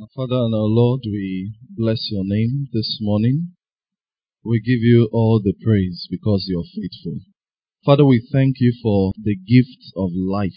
[0.00, 3.54] Our Father and our Lord, we bless your name this morning.
[4.44, 7.18] We give you all the praise because you're faithful.
[7.84, 10.52] Father, we thank you for the gift of life,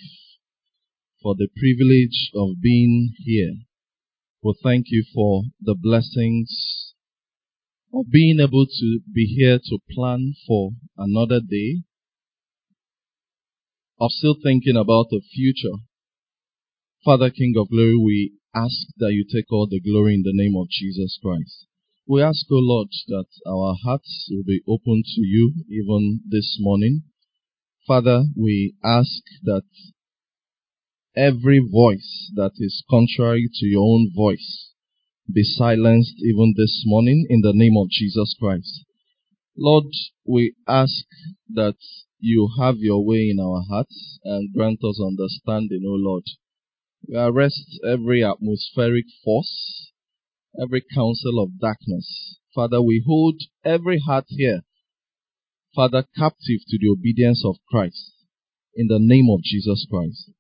[1.23, 3.53] for the privilege of being here.
[4.43, 6.93] We thank you for the blessings
[7.91, 11.81] of being able to be here to plan for another day,
[13.99, 15.81] of still thinking about the future.
[17.03, 20.55] Father, King of Glory, we ask that you take all the glory in the name
[20.55, 21.67] of Jesus Christ.
[22.07, 27.03] We ask, O Lord, that our hearts will be open to you even this morning.
[27.87, 29.63] Father, we ask that
[31.15, 34.71] every voice that is contrary to your own voice
[35.31, 38.83] be silenced even this morning in the name of Jesus Christ.
[39.57, 39.85] Lord,
[40.25, 41.05] we ask
[41.53, 41.77] that
[42.19, 46.23] you have your way in our hearts and grant us understanding, O Lord.
[47.03, 49.91] Uh, we arrest every atmospheric force,
[50.61, 52.39] every counsel of darkness.
[52.53, 54.61] Father, we hold every heart here,
[55.75, 58.13] Father, captive to the obedience of Christ
[58.75, 60.31] in the name of Jesus Christ.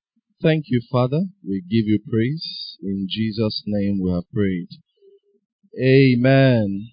[0.41, 1.21] Thank you, Father.
[1.47, 2.77] We give you praise.
[2.81, 4.69] In Jesus' name we have prayed.
[5.79, 6.89] Amen.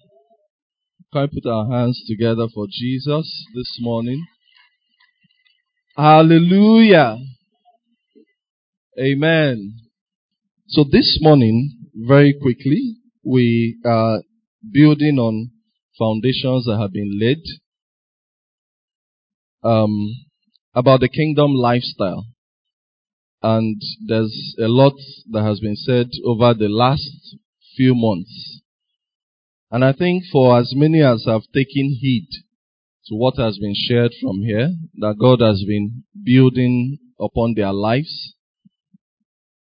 [1.11, 4.25] Can we put our hands together for Jesus this morning?
[5.97, 7.17] Hallelujah.
[8.99, 9.75] Amen.
[10.67, 14.23] So this morning, very quickly, we are
[14.73, 15.51] building on
[15.97, 17.41] foundations that have been laid
[19.63, 20.13] um,
[20.75, 22.25] about the kingdom lifestyle.
[23.41, 24.95] And there's a lot
[25.31, 27.37] that has been said over the last
[27.77, 28.61] few months.
[29.71, 32.27] And I think for as many as have taken heed
[33.05, 38.35] to what has been shared from here, that God has been building upon their lives,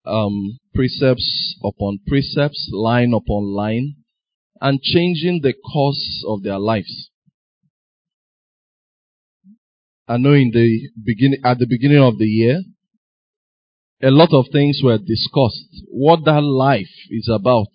[0.09, 3.97] um, precepts upon precepts, line upon line,
[4.61, 7.11] and changing the course of their lives.
[10.08, 12.63] I know in the beginning, at the beginning of the year,
[14.02, 15.85] a lot of things were discussed.
[15.91, 17.69] What that life is about.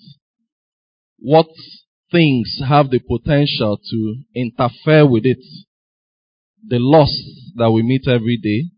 [1.20, 1.48] What
[2.12, 5.44] things have the potential to interfere with it.
[6.66, 7.14] The loss
[7.56, 8.70] that we meet every day.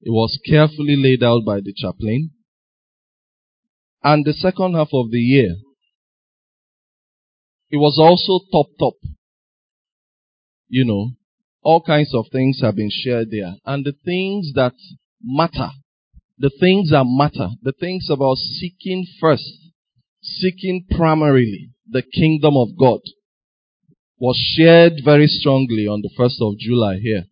[0.00, 2.30] It was carefully laid out by the chaplain.
[4.02, 5.54] And the second half of the year,
[7.70, 8.94] it was also top top.
[10.68, 11.12] You know,
[11.62, 13.54] all kinds of things have been shared there.
[13.64, 14.74] And the things that
[15.22, 15.70] matter
[16.42, 19.70] the things that matter, the things about seeking first,
[20.22, 23.00] seeking primarily the kingdom of God
[24.18, 27.24] was shared very strongly on the 1st of July here.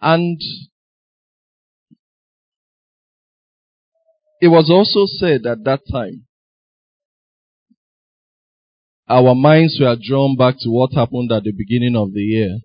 [0.00, 0.40] And
[4.40, 6.26] it was also said at that time,
[9.08, 12.58] our minds were drawn back to what happened at the beginning of the year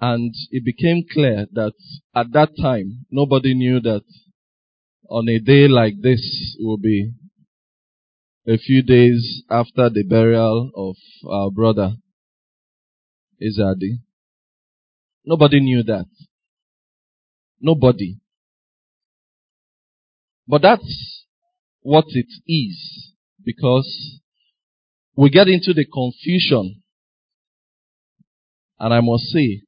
[0.00, 1.72] and it became clear that
[2.14, 4.02] at that time, nobody knew that
[5.08, 7.12] on a day like this will be
[8.46, 10.96] a few days after the burial of
[11.30, 11.92] our brother,
[13.40, 13.98] Izadi.
[15.24, 16.06] Nobody knew that.
[17.60, 18.18] Nobody.
[20.46, 21.24] But that's
[21.80, 23.12] what it is
[23.44, 24.20] because
[25.16, 26.82] we get into the confusion.
[28.78, 29.62] And I must say,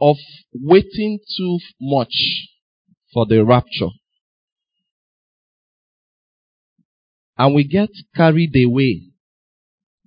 [0.00, 0.16] of
[0.52, 2.48] waiting too much
[3.12, 3.90] for the rapture.
[7.38, 9.02] And we get carried away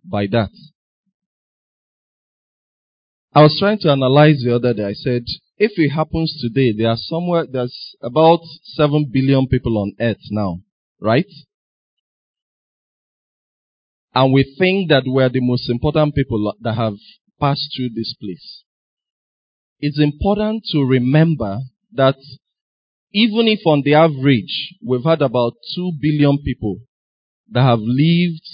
[0.03, 0.49] by that.
[3.33, 4.85] I was trying to analyze the other day.
[4.85, 5.23] I said,
[5.57, 10.59] if it happens today, there are somewhere, there's about 7 billion people on earth now,
[10.99, 11.31] right?
[14.15, 16.95] And we think that we're the most important people that have
[17.39, 18.63] passed through this place
[19.85, 21.59] it's important to remember
[21.91, 22.15] that
[23.11, 26.77] even if on the average we've had about 2 billion people
[27.51, 28.47] that have lived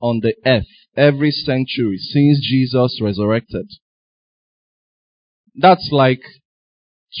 [0.00, 3.66] on the earth every century since Jesus resurrected,
[5.56, 6.22] that's like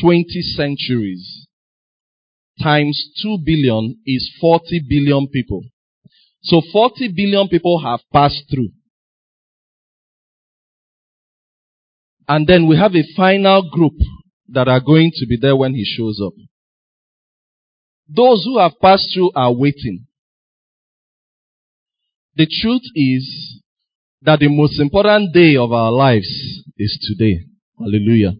[0.00, 1.46] 20 centuries
[2.62, 5.62] times 2 billion is 40 billion people.
[6.42, 8.70] So 40 billion people have passed through.
[12.28, 13.94] And then we have a final group
[14.48, 16.32] that are going to be there when he shows up.
[18.08, 20.06] Those who have passed through are waiting.
[22.36, 23.60] The truth is
[24.22, 26.28] that the most important day of our lives
[26.76, 27.40] is today.
[27.78, 28.34] Hallelujah.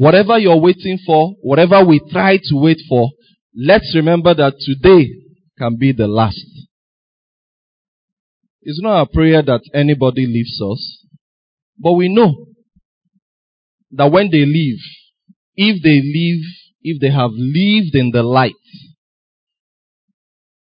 [0.00, 3.10] Whatever you're waiting for, whatever we try to wait for,
[3.54, 5.10] let's remember that today
[5.58, 6.42] can be the last.
[8.62, 11.04] It's not a prayer that anybody leaves us,
[11.78, 12.46] but we know
[13.90, 14.78] that when they leave,
[15.54, 16.46] if they leave,
[16.80, 18.54] if they have lived in the light,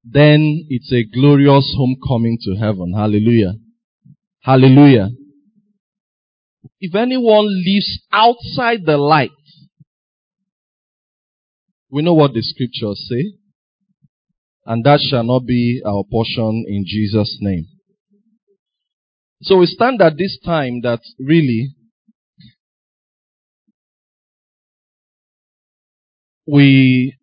[0.05, 2.93] then it's a glorious homecoming to heaven.
[2.95, 3.55] Hallelujah.
[4.43, 5.09] Hallelujah.
[6.87, 9.31] If anyone lives outside the light,
[11.91, 13.39] we know what the scriptures say,
[14.67, 17.69] and that shall not be our portion in Jesus' name.
[19.41, 21.75] So we stand at this time that really
[26.47, 27.17] we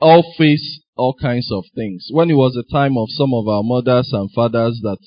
[0.00, 2.08] all face all kinds of things.
[2.10, 4.98] When it was the time of some of our mothers and fathers that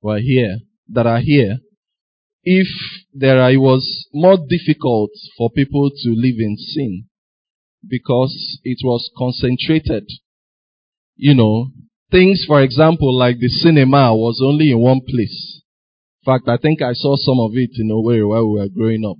[0.00, 0.58] were here,
[0.90, 1.58] that are here,
[2.44, 2.66] if
[3.14, 7.04] there it was more difficult for people to live in sin
[7.88, 10.08] because it was concentrated.
[11.16, 11.68] You know,
[12.10, 15.62] things, for example, like the cinema was only in one place.
[16.24, 18.68] In fact, I think I saw some of it in a way while we were
[18.68, 19.18] growing up.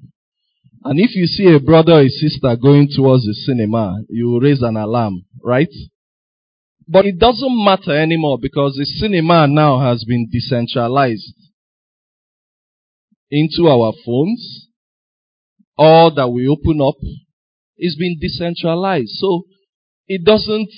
[0.85, 4.63] And if you see a brother or a sister going towards the cinema, you raise
[4.63, 5.73] an alarm, right?
[6.89, 11.35] But it doesn't matter anymore because the cinema now has been decentralized
[13.33, 14.69] into our phones.
[15.79, 16.97] All that we open up
[17.79, 19.13] is being decentralized.
[19.15, 19.45] So
[20.07, 20.69] it doesn't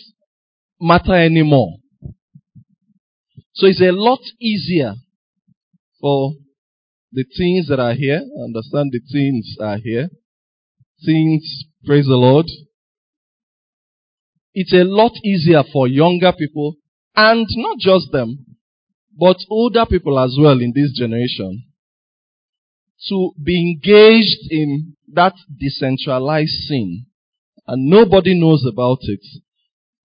[0.81, 1.75] matter anymore.
[3.55, 4.95] So it's a lot easier
[6.01, 6.35] for
[7.13, 8.23] the teens that are here.
[8.45, 10.09] Understand the teens are here.
[11.05, 12.47] Teens, praise the Lord.
[14.55, 16.77] It's a lot easier for younger people
[17.17, 18.47] and not just them,
[19.19, 21.65] but older people as well in this generation
[23.09, 27.07] to be engaged in that decentralized sin
[27.67, 29.25] and nobody knows about it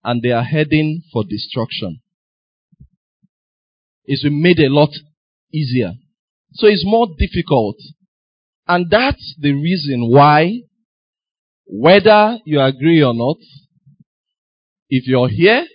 [0.04, 2.02] and they are heading for destruction.
[4.06, 4.90] It's been made a lot
[5.54, 5.94] easier.
[6.54, 7.78] So it's more difficult.
[8.68, 10.62] And that's the reason why,
[11.66, 13.38] whether you agree or not,
[14.90, 15.66] if you're here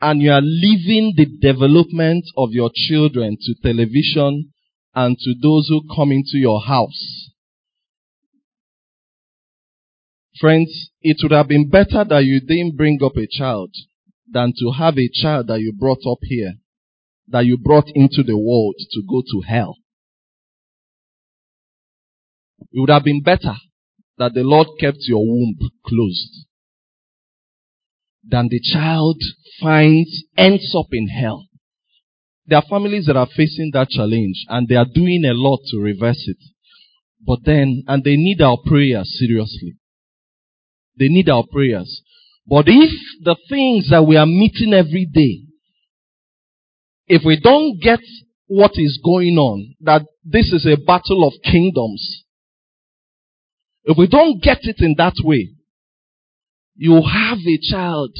[0.00, 4.52] and you are leaving the development of your children to television
[4.94, 7.30] and to those who come into your house,
[10.38, 13.70] friends, it would have been better that you didn't bring up a child
[14.30, 16.54] than to have a child that you brought up here
[17.28, 19.76] that you brought into the world to go to hell.
[22.72, 23.54] It would have been better
[24.18, 26.46] that the Lord kept your womb closed
[28.24, 29.20] than the child
[29.60, 31.48] finds, ends up in hell.
[32.46, 35.78] There are families that are facing that challenge and they are doing a lot to
[35.78, 36.38] reverse it.
[37.24, 39.76] But then, and they need our prayers seriously.
[40.98, 42.02] They need our prayers.
[42.46, 42.90] But if
[43.22, 45.52] the things that we are meeting every day
[47.06, 48.00] if we don't get
[48.46, 52.24] what is going on, that this is a battle of kingdoms,
[53.84, 55.50] if we don't get it in that way,
[56.74, 58.16] you have a child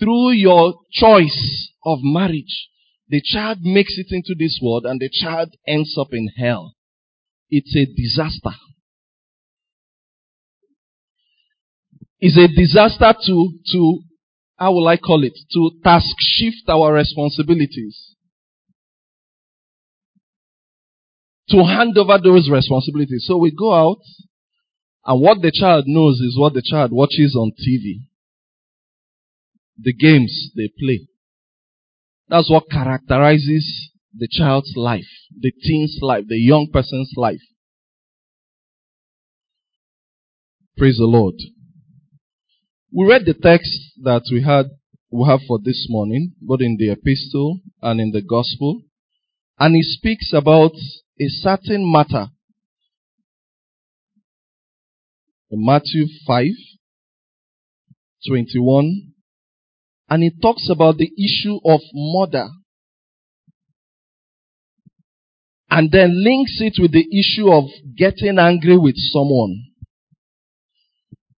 [0.00, 2.68] through your choice of marriage.
[3.12, 6.74] The child makes it into this world and the child ends up in hell.
[7.50, 8.56] It's a disaster.
[12.20, 14.00] It's a disaster to, to
[14.56, 15.38] how will I call it?
[15.52, 18.14] To task shift our responsibilities.
[21.50, 23.26] To hand over those responsibilities.
[23.26, 24.00] So we go out
[25.04, 28.06] and what the child knows is what the child watches on TV.
[29.78, 31.08] The games they play.
[32.32, 37.42] That's what characterizes the child's life, the teen's life, the young person's life.
[40.78, 41.34] Praise the Lord.
[42.90, 44.64] We read the text that we had
[45.10, 48.80] we have for this morning, both in the epistle and in the gospel,
[49.58, 50.72] and he speaks about
[51.20, 52.28] a certain matter.
[55.50, 56.46] In Matthew 5,
[58.26, 59.11] 21,
[60.12, 62.46] and he talks about the issue of murder.
[65.70, 67.64] And then links it with the issue of
[67.96, 69.68] getting angry with someone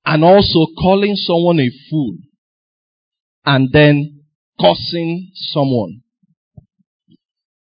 [0.03, 2.17] and also calling someone a fool
[3.45, 4.23] and then
[4.59, 6.01] cursing someone.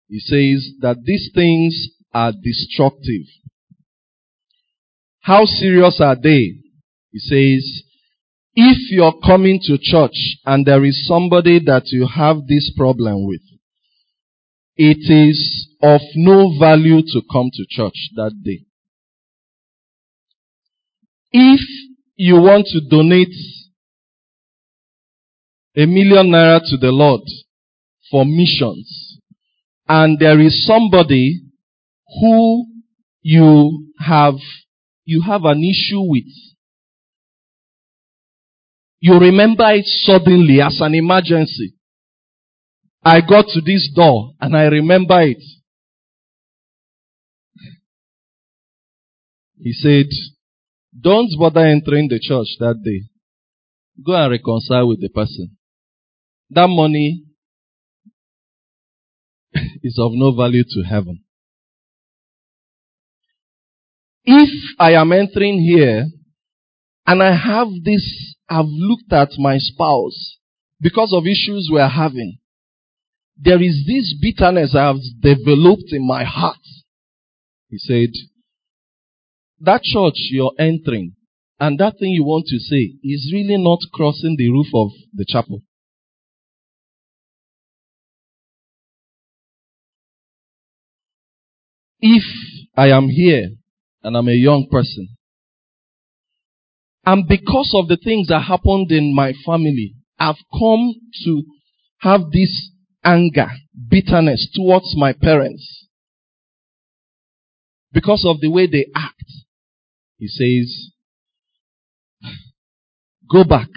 [0.08, 3.28] He says that these things are destructive.
[5.20, 6.54] How serious are they?
[7.12, 7.84] He says,
[8.56, 13.42] if you're coming to church and there is somebody that you have this problem with,
[14.78, 18.62] it is of no value to come to church that day.
[21.32, 21.60] If
[22.16, 23.36] you want to donate
[25.76, 27.22] a million naira to the Lord
[28.10, 29.20] for missions,
[29.88, 31.42] and there is somebody
[32.22, 32.66] who
[33.22, 34.36] you have,
[35.04, 36.24] you have an issue with,
[39.06, 41.76] you remember it suddenly as an emergency.
[43.04, 45.44] I got to this door and I remember it.
[49.60, 50.08] He said,
[51.00, 53.04] don't bother entering the church that day.
[54.04, 55.56] Go and reconcile with the person.
[56.50, 57.26] That money
[59.84, 61.24] is of no value to heaven.
[64.24, 66.08] If I am entering here
[67.06, 70.38] and I have this, I've looked at my spouse
[70.80, 72.38] because of issues we're having.
[73.38, 76.58] There is this bitterness I have developed in my heart.
[77.70, 78.10] He said,
[79.60, 81.16] that church you're entering
[81.60, 85.26] and that thing you want to say is really not crossing the roof of the
[85.28, 85.62] chapel.
[92.02, 92.24] If
[92.76, 93.50] I am here
[94.04, 95.16] and I'm a young person,
[97.06, 100.94] and because of the things that happened in my family, I've come
[101.26, 101.44] to
[102.00, 102.72] have this
[103.04, 103.50] anger,
[103.90, 105.88] bitterness towards my parents
[107.92, 109.24] because of the way they act.
[110.18, 110.92] He says,
[113.32, 113.70] go back,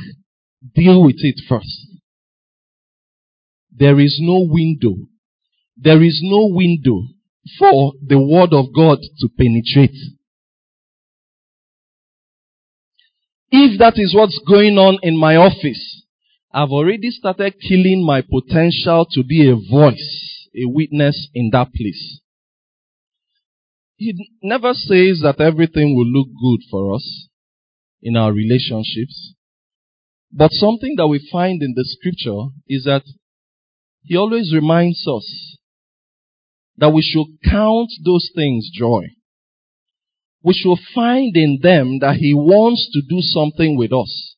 [0.74, 1.86] deal with it first.
[3.70, 4.96] There is no window.
[5.76, 7.02] There is no window
[7.58, 9.96] for the word of God to penetrate.
[13.50, 16.02] If that is what's going on in my office,
[16.52, 22.20] I've already started killing my potential to be a voice, a witness in that place.
[23.96, 27.28] He never says that everything will look good for us
[28.02, 29.34] in our relationships.
[30.30, 33.02] But something that we find in the scripture is that
[34.02, 35.56] he always reminds us
[36.76, 39.08] that we should count those things joy.
[40.42, 44.36] We should find in them that he wants to do something with us.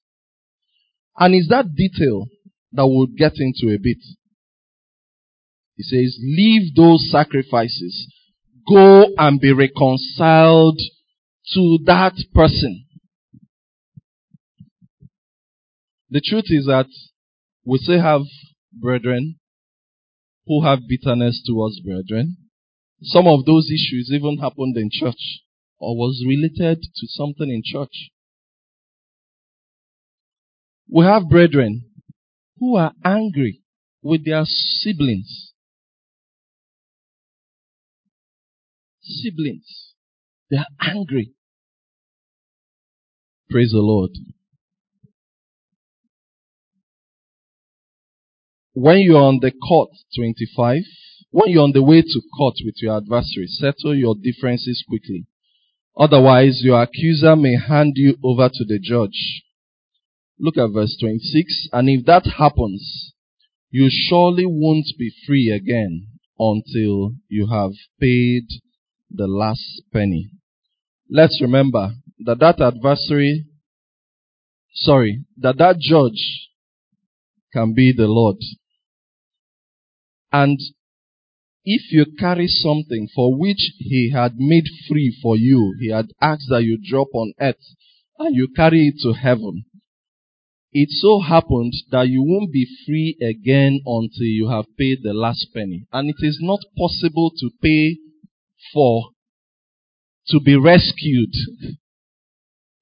[1.19, 2.27] And it's that detail
[2.73, 3.99] that we'll get into a bit.
[5.77, 8.07] He says, leave those sacrifices
[8.71, 10.79] go and be reconciled
[11.55, 12.87] to that person.
[16.11, 16.87] The truth is that
[17.65, 18.23] we still have
[18.73, 19.37] brethren
[20.47, 22.37] who have bitterness towards brethren.
[23.03, 25.41] Some of those issues even happened in church
[25.81, 28.11] or was related to something in church.
[30.89, 31.87] We have brethren
[32.59, 33.63] who are angry
[34.03, 35.51] with their siblings
[39.11, 39.95] siblings.
[40.51, 41.33] They are angry.
[43.49, 44.11] Praise the Lord.
[48.73, 50.83] When you're on the court, 25,
[51.31, 55.27] when you're on the way to court with your adversary, settle your differences quickly.
[55.99, 59.43] Otherwise, your accuser may hand you over to the judge.
[60.39, 61.69] Look at verse 26.
[61.73, 63.13] And if that happens,
[63.71, 66.07] you surely won't be free again
[66.39, 68.45] until you have paid
[69.11, 70.31] the last penny.
[71.11, 71.93] Let's remember
[72.25, 73.47] that that adversary,
[74.73, 76.49] sorry, that that judge
[77.53, 78.37] can be the Lord.
[80.33, 80.59] And
[81.65, 86.49] if you carry something for which he had made free for you, he had asked
[86.49, 87.57] that you drop on earth
[88.19, 89.65] and you carry it to heaven.
[90.73, 95.49] It so happened that you won't be free again until you have paid the last
[95.53, 95.87] penny.
[95.93, 97.99] And it is not possible to pay
[98.73, 99.11] for
[100.29, 101.35] to be rescued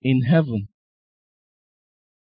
[0.03, 0.69] in heaven.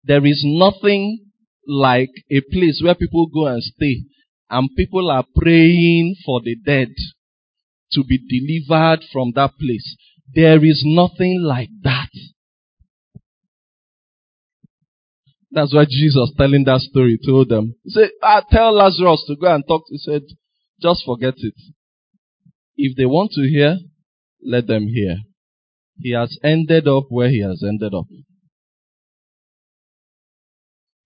[0.04, 1.26] There is nothing
[1.66, 4.04] like a place where people go and stay
[4.50, 6.88] and people are praying for the dead
[7.92, 9.96] to be delivered from that place.
[10.34, 12.10] There is nothing like that.
[15.50, 17.76] That's why Jesus telling that story told them.
[17.84, 19.86] He said, ah, tell Lazarus to go and talk.
[19.86, 20.22] To He said,
[20.82, 21.54] just forget it.
[22.76, 23.78] If they want to hear,
[24.44, 25.16] let them hear.
[25.98, 28.04] He has ended up where he has ended up.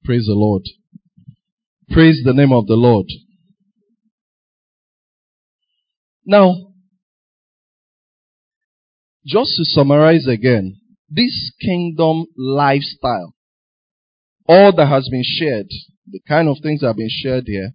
[0.04, 0.62] Praise the Lord.
[1.90, 3.06] Praise the name of the Lord.
[6.30, 6.54] Now,
[9.26, 10.76] just to summarize again,
[11.08, 13.34] this kingdom lifestyle,
[14.46, 15.66] all that has been shared,
[16.08, 17.72] the kind of things that have been shared here,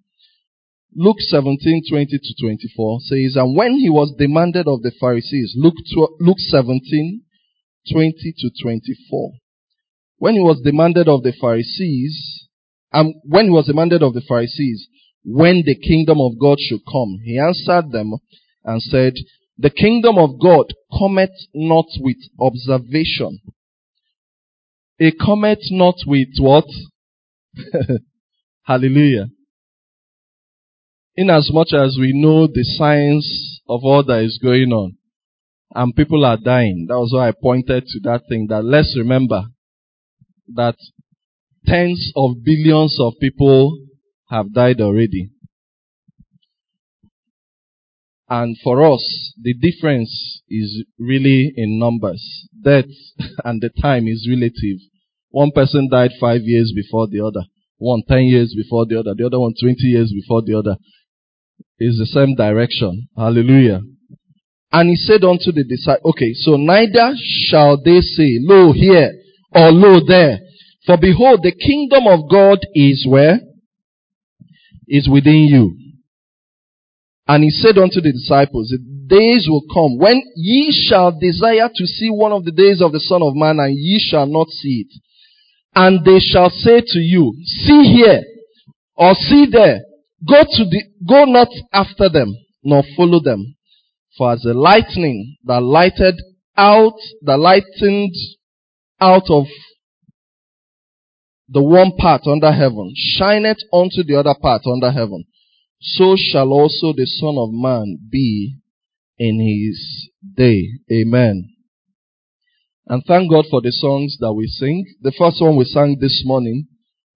[0.95, 5.75] Luke 17, 20 to 24 says, And when he was demanded of the Pharisees, Luke,
[6.21, 7.23] Luke 17,
[7.91, 9.31] 20 to 24.
[10.17, 12.47] When he was demanded of the Pharisees
[12.93, 14.87] And when he was demanded of the Pharisees,
[15.25, 18.13] when the kingdom of God should come, he answered them
[18.65, 19.13] and said,
[19.57, 23.39] the kingdom of God cometh not with observation.
[24.97, 26.65] It cometh not with what?
[28.63, 29.27] Hallelujah.
[31.15, 34.97] Inasmuch as we know the signs of all that is going on,
[35.73, 36.87] and people are dying.
[36.89, 39.45] That was why I pointed to that thing that let's remember
[40.53, 40.75] that
[41.65, 43.77] tens of billions of people
[44.29, 45.29] have died already.
[48.29, 52.47] And for us, the difference is really in numbers.
[52.63, 52.85] Death
[53.43, 54.79] and the time is relative.
[55.29, 57.45] One person died five years before the other.
[57.77, 59.13] One ten years before the other.
[59.15, 60.77] The other one twenty years before the other.
[61.77, 63.09] It's the same direction.
[63.17, 63.81] Hallelujah.
[64.71, 67.13] And he said unto the disciples, okay, so neither
[67.47, 69.11] shall they say, lo here
[69.53, 70.39] or lo there.
[70.85, 73.39] For behold, the kingdom of God is where?
[74.87, 75.84] Is within you.
[77.27, 78.77] And he said unto the disciples, the
[79.07, 82.99] days will come when ye shall desire to see one of the days of the
[82.99, 84.93] Son of Man and ye shall not see it.
[85.73, 88.21] And they shall say to you, see here
[88.95, 89.81] or see there.
[90.27, 93.55] Go to the, go not after them nor follow them.
[94.17, 96.15] For as the lightning that lighted
[96.55, 98.15] out, that lightened
[99.01, 99.45] out of
[101.49, 105.25] the one part under heaven, shineth unto the other part under heaven
[105.79, 108.57] so shall also the Son of Man be
[109.17, 110.69] in his day.
[110.91, 111.49] Amen.
[112.87, 114.85] And thank God for the songs that we sing.
[115.01, 116.67] The first one we sang this morning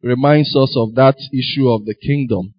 [0.01, 2.53] reminds us of that issue of the kingdom.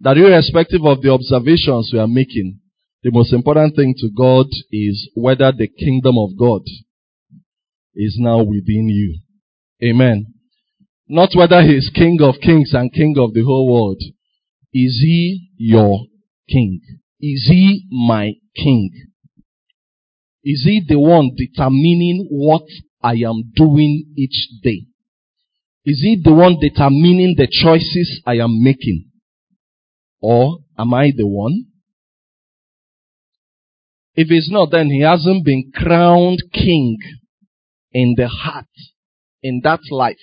[0.00, 2.60] That irrespective of the observations we are making,
[3.02, 6.62] the most important thing to God is whether the kingdom of God
[7.94, 9.18] is now within you.
[9.82, 10.34] Amen.
[11.08, 14.02] Not whether he is king of kings and king of the whole world,
[14.78, 16.04] is he your
[16.50, 16.82] king?
[17.18, 18.90] Is he my king?
[20.44, 22.66] Is he the one determining what
[23.02, 24.84] I am doing each day?
[25.86, 29.06] Is he the one determining the choices I am making?
[30.20, 31.66] Or am I the one?
[34.14, 36.98] If he's not, then he hasn't been crowned king
[37.92, 38.66] in the heart,
[39.42, 40.16] in that life.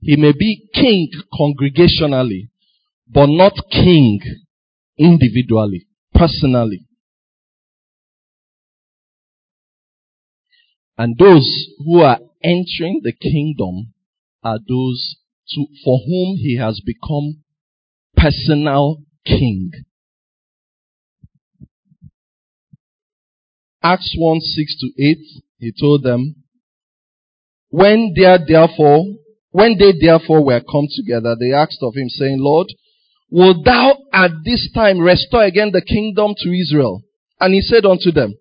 [0.00, 2.48] He may be king congregationally,
[3.08, 4.20] but not king
[4.98, 6.84] individually, personally.
[10.96, 13.94] And those who are entering the kingdom
[14.42, 15.16] are those
[15.50, 17.44] to, for whom he has become
[18.16, 19.70] personal king.
[23.82, 25.18] Acts 1 6 to 8,
[25.58, 26.34] he told them,
[27.70, 29.04] When there therefore,
[29.50, 32.66] when they therefore were come together, they asked of him, saying, Lord,
[33.30, 37.02] Will thou at this time restore again the kingdom to Israel?
[37.40, 38.34] And he said unto them,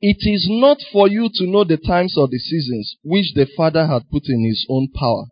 [0.00, 3.86] It is not for you to know the times or the seasons which the Father
[3.86, 5.24] hath put in his own power,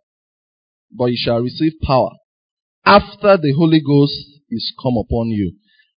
[0.90, 2.10] but you shall receive power
[2.88, 4.14] after the Holy Ghost
[4.50, 5.52] is come upon you,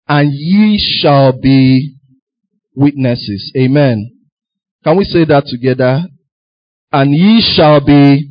[0.08, 1.94] and ye shall be
[2.74, 3.52] witnesses.
[3.56, 4.10] Amen.
[4.82, 6.02] Can we say that together?
[6.90, 8.28] And ye shall be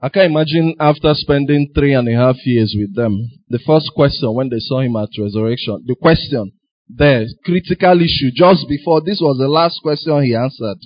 [0.00, 4.34] I can imagine after spending three and a half years with them, the first question
[4.34, 6.52] when they saw him at resurrection, the question
[6.88, 10.78] the critical issue, just before this was the last question he answered,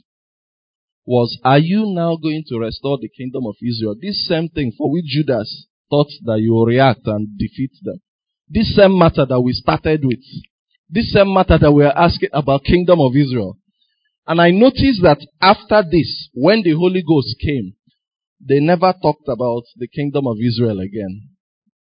[1.05, 3.96] was, Are you now going to restore the kingdom of Israel?
[4.01, 8.01] This same thing for which Judas thought that you will react and defeat them.
[8.49, 10.20] This same matter that we started with.
[10.88, 13.59] This same matter that we are asking about kingdom of Israel.
[14.27, 17.75] And I noticed that after this, when the Holy Ghost came,
[18.40, 21.29] they never talked about the kingdom of Israel again.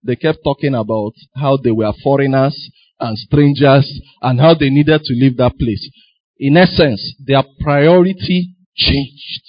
[0.02, 5.14] They kept talking about how they were foreigners and strangers and how they needed to
[5.14, 5.90] leave that place.
[6.38, 9.42] In essence, their priority changed.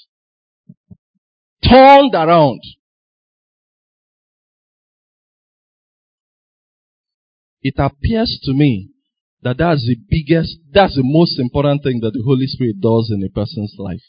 [1.64, 2.62] Turned around.
[7.62, 8.90] It appears to me
[9.44, 13.24] that that's the biggest, that's the most important thing that the Holy Spirit does in
[13.24, 14.02] a person's life.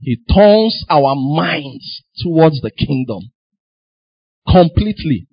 [0.00, 3.30] He turns our minds towards the kingdom
[4.46, 5.26] completely.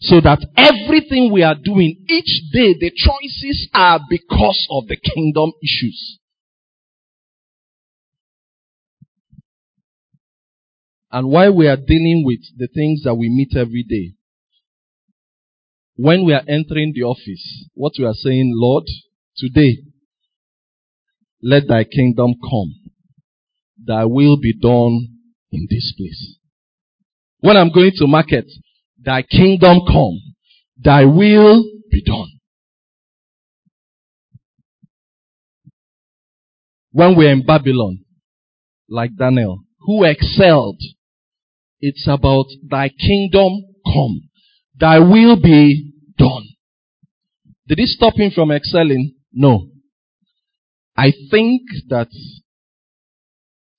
[0.00, 5.52] So that everything we are doing each day, the choices are because of the kingdom
[5.62, 6.18] issues.
[11.10, 14.12] And while we are dealing with the things that we meet every day,
[15.94, 18.84] when we are entering the office, what we are saying, Lord,
[19.38, 19.78] today,
[21.42, 22.85] let thy kingdom come
[23.86, 25.08] thy will be done
[25.52, 26.36] in this place.
[27.40, 28.46] When I'm going to market,
[29.02, 30.20] thy kingdom come,
[30.82, 32.30] thy will be done.
[36.92, 38.04] When we're in Babylon,
[38.88, 40.80] like Daniel, who excelled,
[41.80, 44.28] it's about thy kingdom come,
[44.78, 46.48] thy will be done.
[47.68, 49.14] Did it stop him from excelling?
[49.32, 49.68] No.
[50.96, 52.08] I think that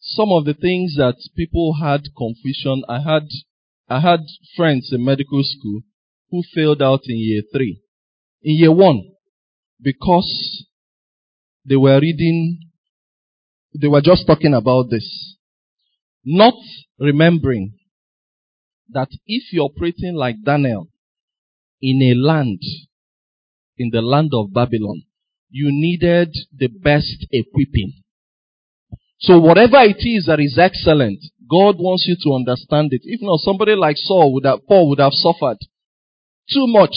[0.07, 3.27] some of the things that people had confusion, I had,
[3.89, 4.21] I had
[4.55, 5.81] friends in medical school
[6.31, 7.81] who failed out in year three.
[8.41, 9.03] In year one,
[9.81, 10.65] because
[11.65, 12.59] they were reading,
[13.79, 15.35] they were just talking about this.
[16.23, 16.55] Not
[16.99, 17.73] remembering
[18.89, 20.87] that if you're operating like Daniel
[21.81, 22.59] in a land,
[23.77, 25.03] in the land of Babylon,
[25.49, 28.03] you needed the best equipping.
[29.19, 33.01] So whatever it is that is excellent, God wants you to understand it.
[33.03, 35.57] If not, somebody like Saul would have, Paul would have suffered
[36.51, 36.95] too much.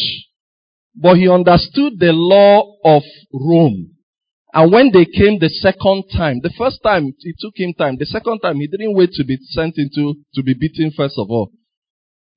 [0.95, 3.03] But he understood the law of
[3.33, 3.95] Rome.
[4.53, 7.97] And when they came the second time, the first time it took him time.
[7.99, 11.31] The second time he didn't wait to be sent into, to be beaten first of
[11.31, 11.53] all.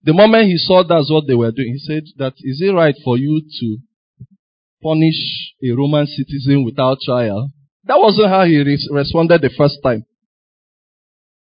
[0.04, 2.96] The moment he saw that's what they were doing, he said that is it right
[3.04, 3.78] for you to
[4.84, 7.50] punish a Roman citizen without trial?
[7.86, 10.06] That wasn't how he re- responded the first time.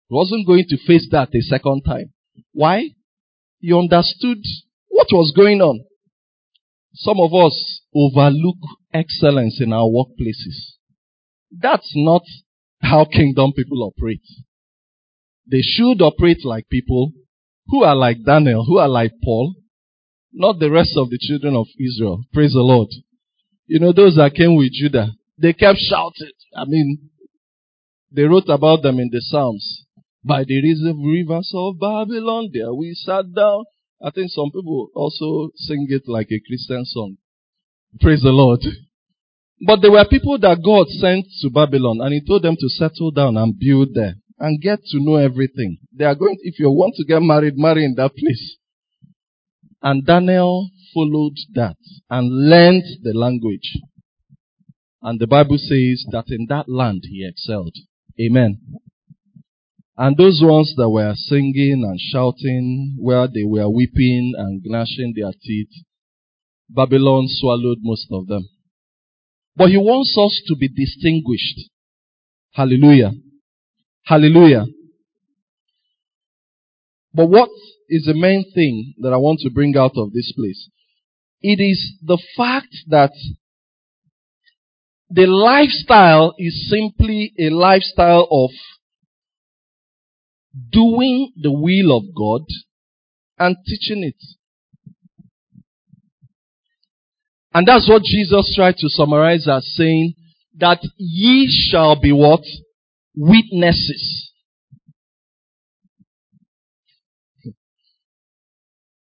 [0.09, 2.13] He wasn't going to face that a second time.
[2.51, 2.89] Why?
[3.59, 4.39] He understood
[4.89, 5.85] what was going on.
[6.93, 8.57] Some of us overlook
[8.93, 10.75] excellence in our workplaces.
[11.51, 12.23] That's not
[12.81, 14.25] how kingdom people operate.
[15.49, 17.11] They should operate like people
[17.67, 19.55] who are like Daniel, who are like Paul,
[20.33, 22.23] not the rest of the children of Israel.
[22.33, 22.89] Praise the Lord.
[23.65, 26.31] You know, those that came with Judah, they kept shouting.
[26.55, 27.09] I mean,
[28.11, 29.85] they wrote about them in the Psalms.
[30.23, 33.65] By the rivers of Babylon, there we sat down.
[34.01, 37.17] I think some people also sing it like a Christian song.
[37.99, 38.59] Praise the Lord.
[39.65, 43.11] But there were people that God sent to Babylon and He told them to settle
[43.11, 45.77] down and build there and get to know everything.
[45.91, 48.57] They are going, if you want to get married, marry in that place.
[49.81, 51.77] And Daniel followed that
[52.09, 53.77] and learned the language.
[55.01, 57.75] And the Bible says that in that land he excelled.
[58.19, 58.59] Amen.
[59.97, 65.31] And those ones that were singing and shouting, where they were weeping and gnashing their
[65.41, 65.69] teeth,
[66.69, 68.47] Babylon swallowed most of them.
[69.55, 71.69] But he wants us to be distinguished.
[72.51, 73.11] Hallelujah.
[74.03, 74.65] Hallelujah.
[77.13, 77.49] But what
[77.89, 80.69] is the main thing that I want to bring out of this place?
[81.41, 83.11] It is the fact that
[85.09, 88.51] the lifestyle is simply a lifestyle of
[90.71, 92.41] doing the will of God
[93.37, 94.15] and teaching it.
[97.53, 100.13] And that's what Jesus tried to summarize as saying
[100.57, 102.43] that ye shall be what?
[103.15, 104.31] Witnesses.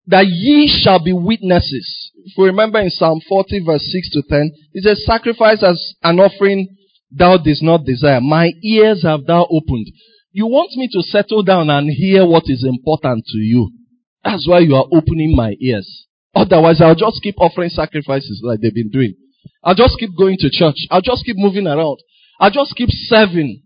[0.09, 2.13] That ye shall be witnesses.
[2.25, 6.21] If we remember in Psalm 40 verse 6 to 10, it says, sacrifice as an
[6.21, 6.69] offering
[7.11, 8.21] thou didst not desire.
[8.21, 9.87] My ears have thou opened.
[10.33, 13.71] You want me to settle down and hear what is important to you.
[14.23, 16.07] That's why you are opening my ears.
[16.35, 19.15] Otherwise, I'll just keep offering sacrifices like they've been doing.
[19.65, 20.77] I'll just keep going to church.
[20.91, 21.99] I'll just keep moving around.
[22.39, 23.63] I'll just keep serving.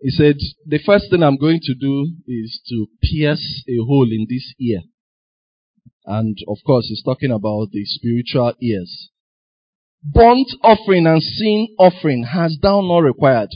[0.00, 4.26] He said, the first thing I'm going to do is to pierce a hole in
[4.28, 4.80] this ear.
[6.06, 9.10] And of course, he's talking about the spiritual ears.
[10.02, 13.50] Burnt offering and sin offering has thou not required.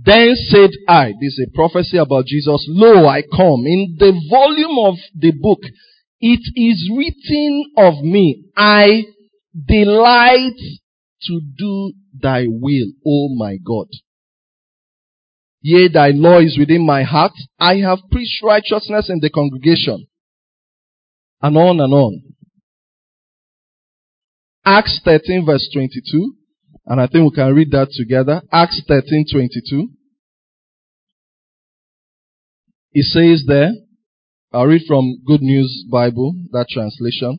[0.00, 3.66] Then said I, this is a prophecy about Jesus, Lo, I come.
[3.66, 5.60] In the volume of the book,
[6.20, 9.04] it is written of me, I
[9.66, 10.58] delight
[11.22, 13.86] to do thy will, O my God.
[15.60, 17.32] Yea, thy law is within my heart.
[17.58, 20.06] I have preached righteousness in the congregation.
[21.40, 22.22] And on and on.
[24.64, 26.34] Acts 13 verse 22.
[26.86, 28.40] And I think we can read that together.
[28.50, 29.88] Acts 13, 22.
[32.92, 33.72] It says there,
[34.52, 37.38] I'll read from Good News Bible, that translation.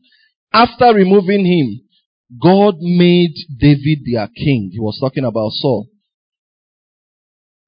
[0.54, 1.82] After removing him,
[2.42, 4.70] God made David their king.
[4.72, 5.88] He was talking about Saul.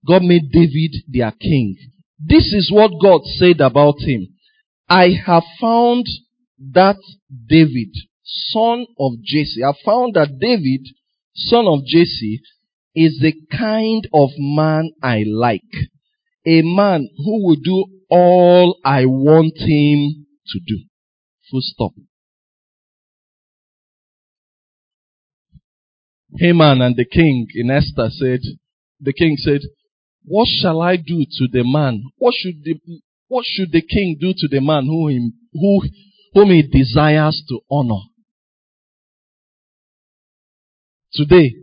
[0.07, 1.77] God made David their king.
[2.23, 4.27] This is what God said about him.
[4.91, 6.05] I have found
[6.73, 6.97] that
[7.47, 10.85] David, son of Jesse, I found that David,
[11.33, 12.41] son of Jesse,
[12.93, 15.61] is the kind of man I like.
[16.45, 20.83] a man who will do all I want him to do.
[21.49, 21.91] Full stop.
[26.37, 28.39] Haman and the king in Esther said,
[28.99, 29.61] the king said,
[30.23, 32.03] what shall I do to the man?
[32.17, 32.79] What should the,
[33.31, 35.07] what should the king do to the man who
[36.33, 38.01] whom he desires to honor?
[41.13, 41.53] Today,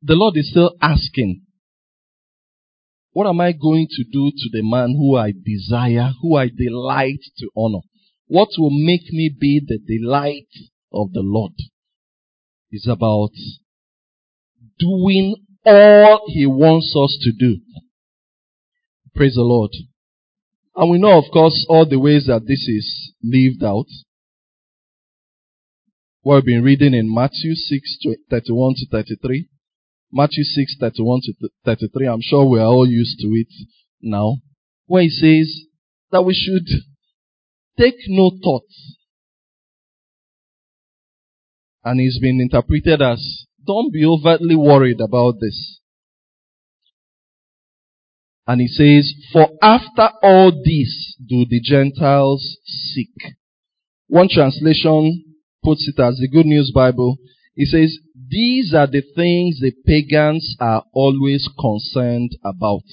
[0.00, 1.42] the Lord is still asking,
[3.12, 7.20] what am I going to do to the man who I desire, who I delight
[7.40, 7.80] to honor?
[8.28, 10.48] What will make me be the delight
[10.94, 11.52] of the Lord?
[12.72, 13.32] Is about
[14.78, 17.60] doing all He wants us to do.
[19.14, 19.72] Praise the Lord.
[20.76, 23.86] And we know, of course, all the ways that this is lived out.
[26.20, 27.96] What We've been reading in Matthew 6,
[28.28, 29.48] 31 to 33.
[30.12, 32.06] Matthew 6, 31 to 33.
[32.06, 33.48] I'm sure we are all used to it
[34.02, 34.36] now.
[34.86, 35.66] Where he says
[36.10, 36.68] that we should
[37.78, 38.68] take no thought.
[41.84, 45.80] And it's been interpreted as, don't be overtly worried about this.
[48.46, 53.34] And he says, For after all this do the Gentiles seek.
[54.06, 55.24] One translation
[55.64, 57.16] puts it as the Good News Bible.
[57.54, 62.84] He says, These are the things the pagans are always concerned about.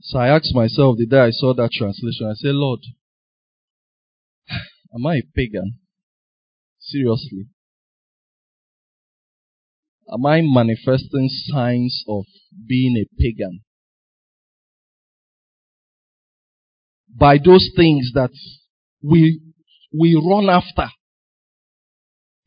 [0.00, 2.80] So I asked myself the day I saw that translation, I said, Lord,
[4.94, 5.78] am I a pagan?
[6.78, 7.46] Seriously.
[10.12, 12.24] Am I manifesting signs of
[12.66, 13.60] being a pagan?
[17.18, 18.30] By those things that
[19.02, 19.40] we,
[19.92, 20.88] we run after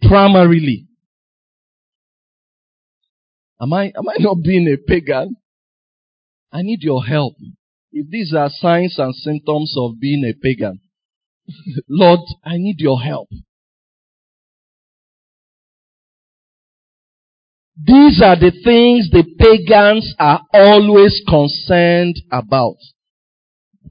[0.02, 0.88] primarily.
[3.62, 5.36] Am I, am I not being a pagan?
[6.52, 7.36] I need your help.
[7.92, 10.80] If these are signs and symptoms of being a pagan,
[11.90, 13.30] Lord, I need your help.
[17.82, 22.76] These are the things the pagans are always concerned about.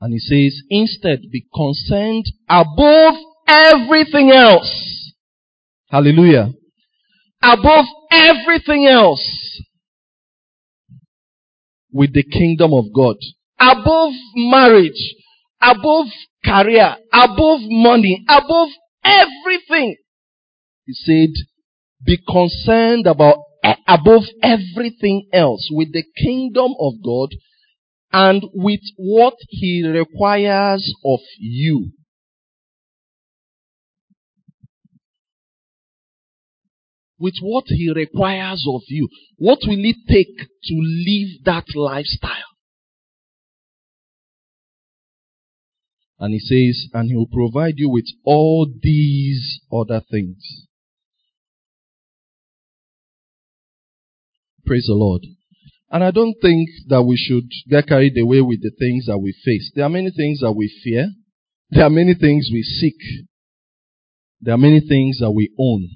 [0.00, 3.14] And he says, instead be concerned above
[3.48, 5.12] everything else.
[5.88, 6.52] Hallelujah.
[7.42, 9.62] Above everything else
[11.90, 13.16] with the kingdom of God.
[13.58, 15.14] Above marriage,
[15.60, 16.06] above
[16.44, 18.68] career, above money, above
[19.02, 19.96] everything.
[20.84, 21.30] He said,
[22.04, 23.38] be concerned about
[23.86, 27.30] above everything else with the kingdom of God
[28.12, 31.90] and with what he requires of you.
[37.18, 39.08] With what he requires of you.
[39.36, 42.44] What will it take to live that lifestyle?
[46.20, 50.67] And he says, and he will provide you with all these other things.
[54.68, 55.22] Praise the Lord.
[55.90, 59.34] And I don't think that we should get carried away with the things that we
[59.42, 59.72] face.
[59.74, 61.08] There are many things that we fear.
[61.70, 63.24] There are many things we seek.
[64.42, 65.88] There are many things that we own.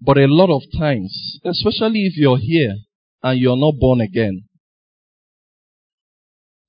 [0.00, 2.74] But a lot of times, especially if you're here
[3.22, 4.48] and you're not born again,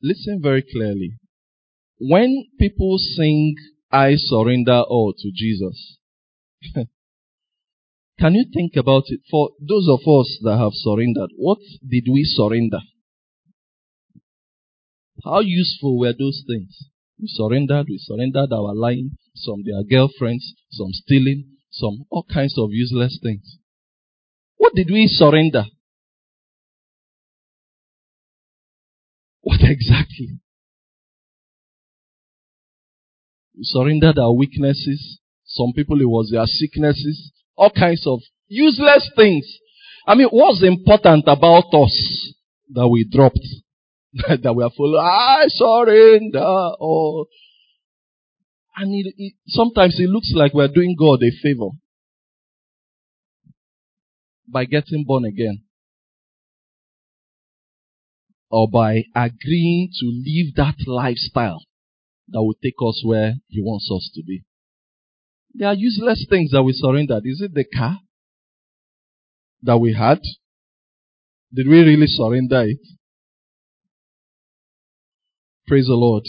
[0.03, 1.13] listen very clearly.
[1.99, 3.55] When people sing,
[3.91, 5.97] I surrender all to Jesus,
[8.19, 9.21] Can you think about it?
[9.29, 12.79] For those of us that have surrendered, what did we surrender?
[15.23, 16.89] How useful were those things?
[17.19, 22.69] We surrendered, we surrendered our lying, some their girlfriends, some stealing, some all kinds of
[22.71, 23.57] useless things.
[24.57, 25.65] What did we surrender?
[29.41, 30.39] What exactly?
[33.55, 35.19] We surrendered our weaknesses.
[35.45, 39.45] Some people it was their sicknesses all kinds of useless things.
[40.05, 42.33] I mean, what's important about us
[42.73, 43.39] that we dropped?
[44.13, 46.71] that we are full, I surrender.
[46.79, 47.25] Or,
[48.77, 51.69] and it, it, sometimes it looks like we're doing God a favor
[54.47, 55.63] by getting born again.
[58.49, 61.63] Or by agreeing to live that lifestyle
[62.29, 64.43] that will take us where He wants us to be.
[65.57, 67.23] There are useless things that we surrendered.
[67.25, 67.97] Is it the car
[69.63, 70.19] that we had?
[71.51, 72.79] Did we really surrender it?
[75.65, 76.23] Praise the Lord.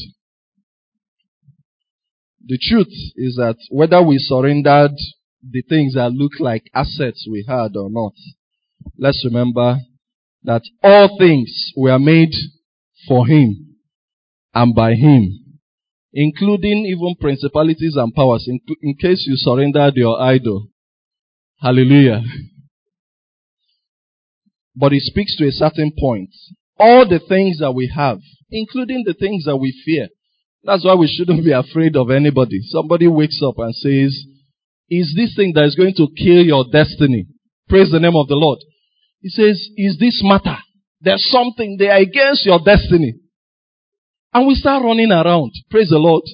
[2.46, 4.92] The truth is that whether we surrendered
[5.42, 8.14] the things that look like assets we had or not,
[8.96, 9.76] let's remember
[10.44, 12.32] that all things were made
[13.06, 13.76] for him
[14.54, 15.47] and by him,
[16.12, 20.68] including even principalities and powers, in, in case you surrendered your idol.
[21.60, 22.22] Hallelujah.
[24.74, 26.30] But it speaks to a certain point.
[26.78, 28.18] All the things that we have,
[28.50, 30.08] including the things that we fear.
[30.62, 32.60] That's why we shouldn't be afraid of anybody.
[32.62, 34.16] Somebody wakes up and says,
[34.88, 37.26] is this thing that is going to kill your destiny?
[37.68, 38.58] Praise the name of the Lord.
[39.20, 40.56] He says, is this matter?
[41.00, 43.14] There's something there against your destiny.
[44.32, 45.52] And we start running around.
[45.70, 46.24] Praise the Lord.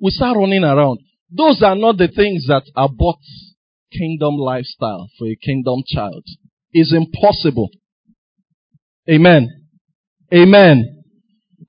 [0.00, 1.00] We start running around.
[1.30, 3.18] Those are not the things that are bought
[3.92, 6.24] kingdom lifestyle for a kingdom child.
[6.72, 7.70] It's impossible.
[9.08, 9.66] Amen.
[10.32, 11.02] Amen.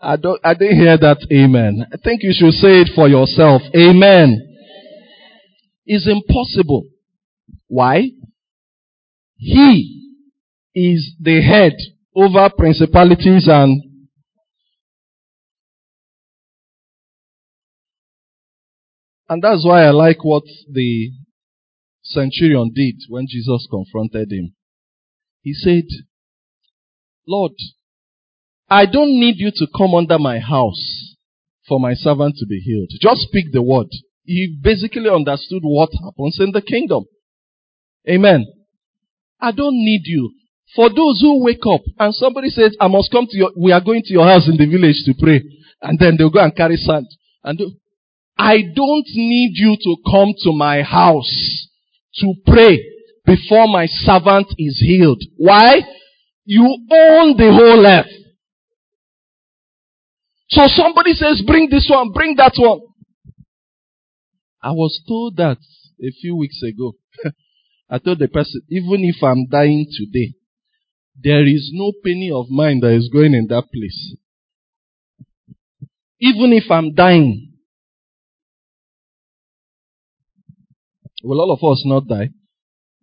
[0.02, 1.86] I don't, I didn't hear that amen.
[1.94, 3.62] I think you should say it for yourself.
[3.76, 4.42] Amen.
[5.86, 6.84] It's impossible.
[7.68, 8.10] Why?
[9.38, 10.14] He
[10.74, 11.74] is the head
[12.16, 13.82] over principalities and
[19.30, 21.12] and that's why I like what the
[22.04, 24.54] centurion did when Jesus confronted him.
[25.42, 25.86] He said,
[27.28, 27.54] Lord,
[28.70, 31.16] I don't need you to come under my house
[31.68, 32.90] for my servant to be healed.
[33.00, 33.88] Just speak the word.
[34.24, 37.06] He basically understood what happens in the kingdom.
[38.10, 38.46] Amen.
[39.40, 40.32] I don't need you.
[40.76, 43.82] For those who wake up and somebody says, I must come to your, we are
[43.82, 45.42] going to your house in the village to pray.
[45.82, 47.08] And then they'll go and carry sand.
[47.44, 47.60] And
[48.38, 51.68] I don't need you to come to my house
[52.16, 52.84] to pray
[53.26, 55.24] before my servant is healed.
[55.38, 55.82] Why?
[56.46, 58.12] You own the whole earth.
[60.50, 62.82] So somebody says, bring this one, bring that one.
[64.62, 65.58] I was told that
[66.02, 66.94] a few weeks ago.
[67.90, 70.34] I told the person, even if I'm dying today,
[71.22, 74.16] there is no penny of mine that is going in that place.
[76.20, 77.55] Even if I'm dying.
[81.26, 82.30] Will all of us not die?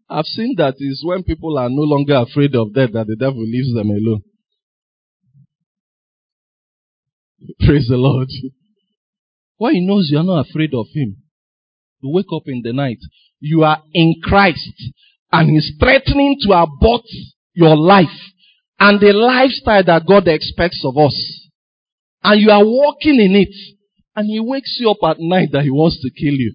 [0.09, 3.43] I've seen that is when people are no longer afraid of death that the devil
[3.43, 4.23] leaves them alone.
[7.67, 8.29] Praise the Lord.
[9.57, 11.17] Why he knows you are not afraid of him.
[12.01, 12.99] You wake up in the night.
[13.41, 14.71] You are in Christ
[15.33, 17.03] and he's threatening to abort
[17.55, 18.07] your life
[18.79, 21.49] and the lifestyle that God expects of us.
[22.23, 23.55] And you are walking in it
[24.15, 26.55] and he wakes you up at night that he wants to kill you.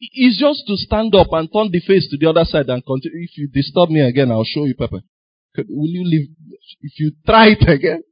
[0.00, 3.24] It's just to stand up and turn the face to the other side and continue.
[3.24, 5.00] If you disturb me again, I'll show you pepper.
[5.68, 6.28] Will you leave?
[6.80, 8.02] If you try it again,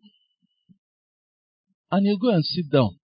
[1.91, 2.99] and you go and sit down.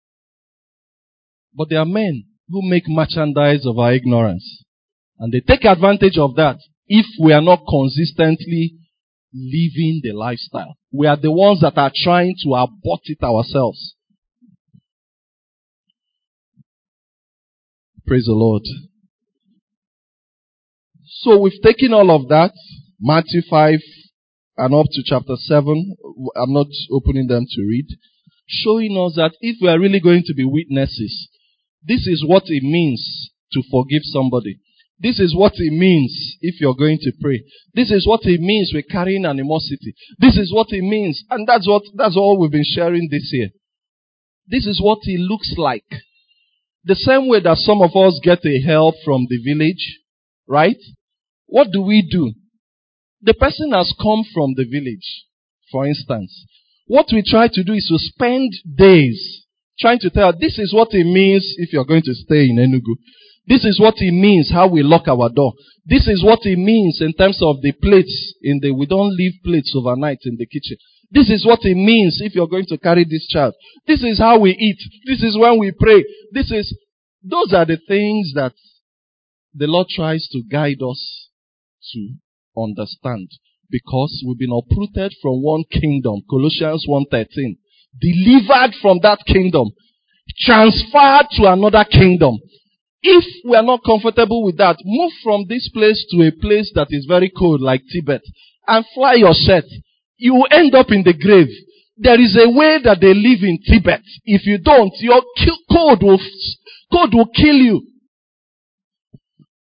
[1.53, 4.63] But there are men who make merchandise of our ignorance.
[5.19, 8.77] And they take advantage of that if we are not consistently
[9.33, 10.75] living the lifestyle.
[10.91, 13.95] We are the ones that are trying to abort it ourselves.
[18.11, 18.63] Praise the Lord.
[21.23, 22.51] So we've taken all of that,
[22.99, 23.79] Matthew 5
[24.57, 25.95] and up to chapter 7.
[26.35, 27.87] I'm not opening them to read
[28.47, 31.29] showing us that if we are really going to be witnesses,
[31.87, 34.59] this is what it means to forgive somebody.
[34.99, 37.45] This is what it means if you're going to pray.
[37.73, 39.95] This is what it means we're carrying animosity.
[40.19, 41.23] This is what it means.
[41.29, 43.51] And that's what, that's all we've been sharing this year.
[44.47, 45.85] This is what it looks like.
[46.83, 49.99] The same way that some of us get a help from the village,
[50.47, 50.77] right?
[51.45, 52.33] What do we do?
[53.21, 55.25] The person has come from the village,
[55.71, 56.45] for instance.
[56.87, 59.45] What we try to do is to spend days
[59.79, 62.95] trying to tell this is what it means if you're going to stay in Enugu.
[63.47, 65.53] This is what it means how we lock our door.
[65.85, 69.33] This is what it means in terms of the plates in the, we don't leave
[69.43, 70.77] plates overnight in the kitchen.
[71.11, 73.53] This is what it means if you're going to carry this child.
[73.85, 74.77] This is how we eat.
[75.05, 76.05] This is when we pray.
[76.31, 76.73] This is,
[77.21, 78.53] those are the things that
[79.53, 81.29] the Lord tries to guide us
[81.93, 82.13] to
[82.57, 83.27] understand
[83.69, 87.57] because we've been uprooted from one kingdom, Colossians 1.13.
[87.99, 89.71] Delivered from that kingdom.
[90.39, 92.37] Transferred to another kingdom.
[93.01, 96.87] If we are not comfortable with that, move from this place to a place that
[96.91, 98.21] is very cold like Tibet
[98.67, 99.65] and fly your set.
[100.21, 101.49] You will end up in the grave.
[101.97, 104.01] There is a way that they live in Tibet.
[104.23, 105.21] If you don't, your
[105.71, 106.19] cold will,
[106.91, 107.87] cold will kill you.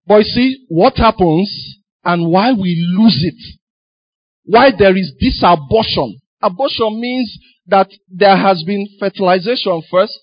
[0.06, 3.60] But see, what happens and why we lose it
[4.50, 6.20] why there is this abortion.
[6.42, 7.38] Abortion means
[7.68, 10.18] that there has been fertilization first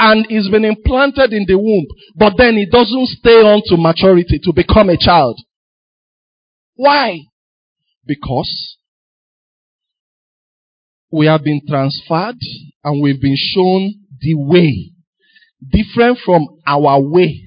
[0.00, 1.86] and it's been implanted in the womb,
[2.16, 5.38] but then it doesn't stay on to maturity to become a child.
[6.74, 7.20] Why?
[8.04, 8.76] Because
[11.10, 12.36] we have been transferred
[12.84, 14.92] and we've been shown the way.
[15.70, 17.44] Different from our way.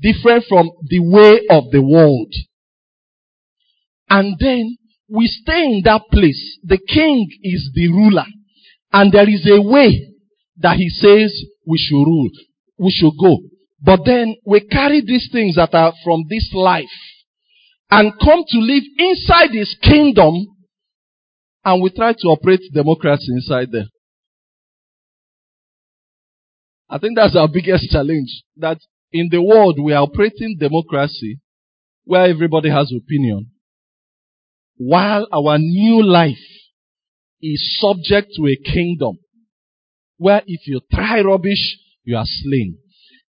[0.00, 2.32] Different from the way of the world.
[4.10, 4.76] And then
[5.08, 6.58] we stay in that place.
[6.64, 8.26] The king is the ruler.
[8.92, 10.14] And there is a way
[10.58, 11.32] that he says
[11.66, 12.30] we should rule.
[12.78, 13.38] We should go.
[13.80, 16.84] But then we carry these things that are from this life
[17.90, 20.46] and come to live inside his kingdom
[21.64, 23.86] and we try to operate democracy inside there.
[26.88, 28.42] I think that's our biggest challenge.
[28.56, 28.78] That
[29.12, 31.40] in the world we are operating democracy
[32.04, 33.50] where everybody has opinion.
[34.76, 36.36] While our new life
[37.40, 39.18] is subject to a kingdom
[40.18, 42.78] where if you try rubbish, you are slain.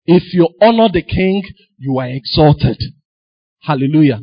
[0.07, 1.43] If you honor the king,
[1.79, 2.83] you are exalted.
[3.63, 4.21] Hallelujah.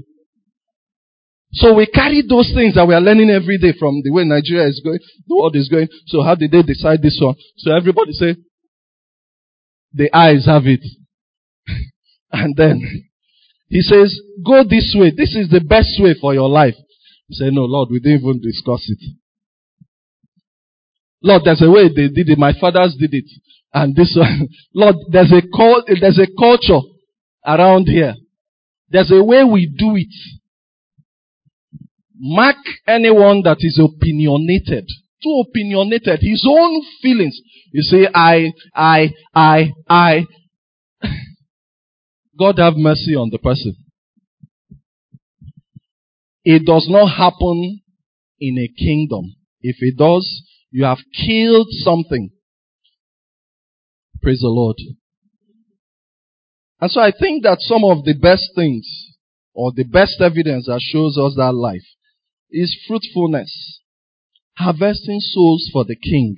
[1.57, 4.67] So we carry those things that we are learning every day from the way Nigeria
[4.67, 5.87] is going, the world is going.
[6.05, 7.35] So how did they decide this one?
[7.57, 8.35] So everybody say,
[9.93, 10.85] the ayes have it.
[12.31, 13.09] and then
[13.69, 15.11] he says, go this way.
[15.15, 16.75] This is the best way for your life.
[17.27, 19.17] He said, no, Lord, we didn't even discuss it.
[21.23, 22.37] Lord, there's a way they did it.
[22.37, 23.25] My fathers did it.
[23.73, 26.85] And this one, Lord, there's a call, there's a culture
[27.45, 28.13] around here.
[28.89, 30.13] There's a way we do it.
[32.19, 32.57] Mark
[32.87, 34.89] anyone that is opinionated.
[35.23, 36.19] Too opinionated.
[36.21, 37.39] His own feelings.
[37.71, 40.25] You say, I, I, I, I.
[42.39, 43.75] God have mercy on the person.
[46.43, 47.81] It does not happen
[48.39, 49.35] in a kingdom.
[49.61, 52.29] If it does, you have killed something.
[54.21, 54.77] Praise the Lord.
[56.79, 58.87] And so I think that some of the best things
[59.53, 61.81] or the best evidence that shows us that life
[62.51, 63.81] is fruitfulness.
[64.57, 66.35] Harvesting souls for the king.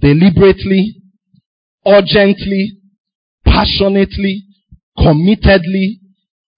[0.00, 0.96] Deliberately,
[1.86, 2.72] urgently,
[3.44, 4.44] passionately,
[4.98, 5.98] committedly,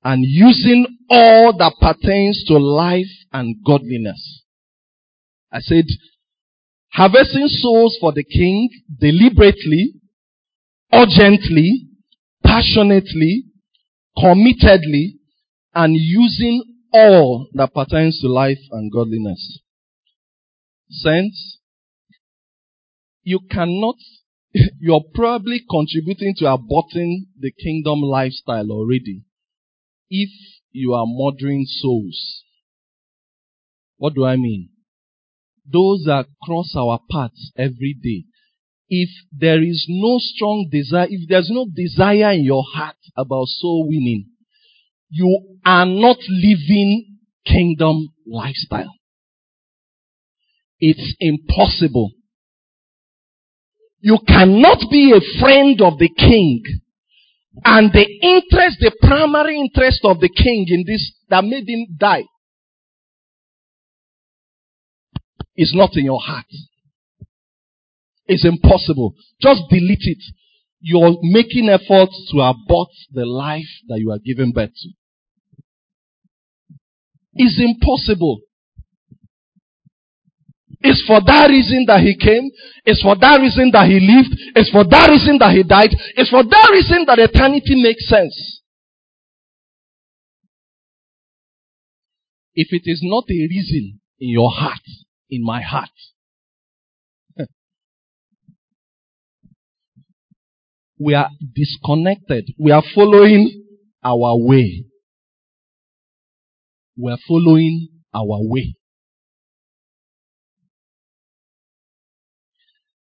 [0.03, 4.43] and using all that pertains to life and godliness.
[5.53, 5.85] I said,
[6.93, 8.69] harvesting souls for the king
[9.01, 9.95] deliberately,
[10.93, 11.89] urgently,
[12.45, 13.45] passionately,
[14.17, 15.15] committedly,
[15.75, 19.61] and using all that pertains to life and godliness.
[20.89, 21.59] Saints,
[23.25, 23.97] you cannot,
[24.79, 29.25] you're probably contributing to aborting the kingdom lifestyle already
[30.09, 30.31] if
[30.71, 32.45] you are murdering souls.
[33.97, 34.69] What do I mean?
[35.71, 38.25] Those that cross our paths every day.
[38.89, 43.89] If there is no strong desire, if there's no desire in your heart about soul
[43.89, 44.27] winning,
[45.15, 48.93] you are not living kingdom lifestyle.
[50.81, 52.11] It's impossible.
[54.01, 56.63] You cannot be a friend of the king
[57.65, 62.25] and the interest, the primary interest of the king in this that made him die
[65.57, 66.45] is not in your heart.
[68.27, 69.15] It's impossible.
[69.41, 70.25] Just delete it.
[70.81, 74.89] You're making efforts to abort the life that you are giving birth to
[77.37, 78.41] is impossible.
[80.81, 82.51] It's for that reason that he came.
[82.85, 84.37] It's for that reason that he lived.
[84.55, 85.97] It's for that reason that he died.
[86.15, 88.61] It's for that reason that eternity makes sense.
[92.55, 94.85] If it is not a reason in your heart,
[95.31, 95.89] in my heart,
[101.01, 102.53] we are disconnected.
[102.59, 103.65] We are following
[104.05, 104.85] our way
[106.97, 108.77] we're following our way.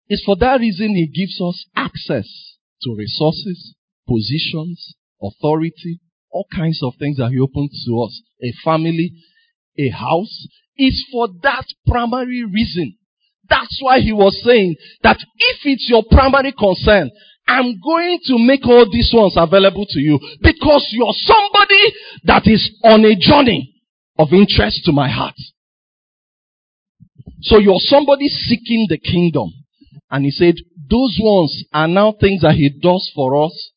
[0.08, 2.28] It's for that reason he gives us access
[2.82, 3.74] to resources,
[4.06, 8.20] positions, authority, all kinds of things that he opens to us.
[8.42, 9.12] A family,
[9.78, 10.46] a house.
[10.76, 12.96] It's for that primary reason.
[13.48, 17.10] That's why he was saying that if it's your primary concern,
[17.46, 22.70] I'm going to make all these ones available to you because you're somebody that is
[22.82, 23.73] on a journey
[24.18, 25.34] of interest to my heart.
[27.42, 29.52] So you're somebody seeking the kingdom.
[30.10, 30.54] And he said,
[30.88, 33.70] those ones are now things that he does for us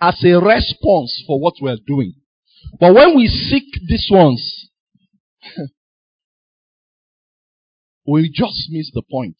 [0.00, 2.14] as a response for what we're doing.
[2.80, 4.70] But when we seek these ones,
[8.06, 9.36] we just miss the point.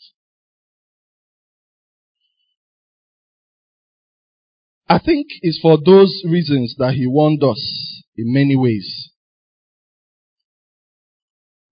[4.89, 9.14] I think it's for those reasons that he warned us in many ways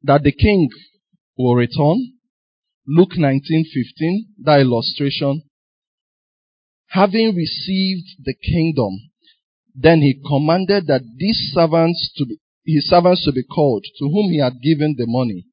[0.04, 0.68] that the king
[1.36, 2.12] will return
[2.86, 5.42] Luke 19:15, that illustration.
[6.88, 9.10] Having received the kingdom,
[9.74, 14.30] then he commanded that these servants to be, his servants to be called, to whom
[14.30, 15.46] he had given the money,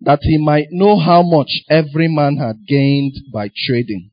[0.00, 4.10] that he might know how much every man had gained by trading.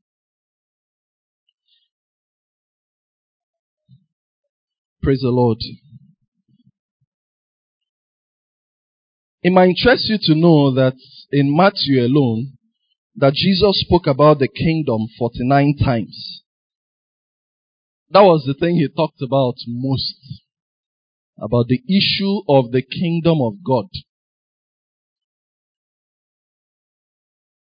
[5.03, 5.59] Praise the Lord.
[9.45, 10.95] It might interest you to know that
[11.31, 12.57] in Matthew alone,
[13.15, 16.41] that Jesus spoke about the kingdom 49 times.
[18.09, 20.41] That was the thing he talked about most.
[21.37, 23.85] About the issue of the kingdom of God.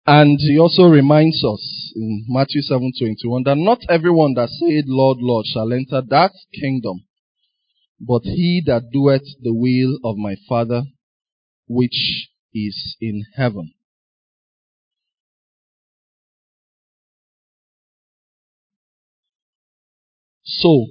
[0.08, 5.46] And he also reminds us in Matthew 7:21 that not everyone that said, Lord, Lord,
[5.46, 7.06] shall enter that kingdom,
[8.00, 10.82] but he that doeth the will of my Father
[11.68, 13.74] which is in heaven.
[20.44, 20.86] So,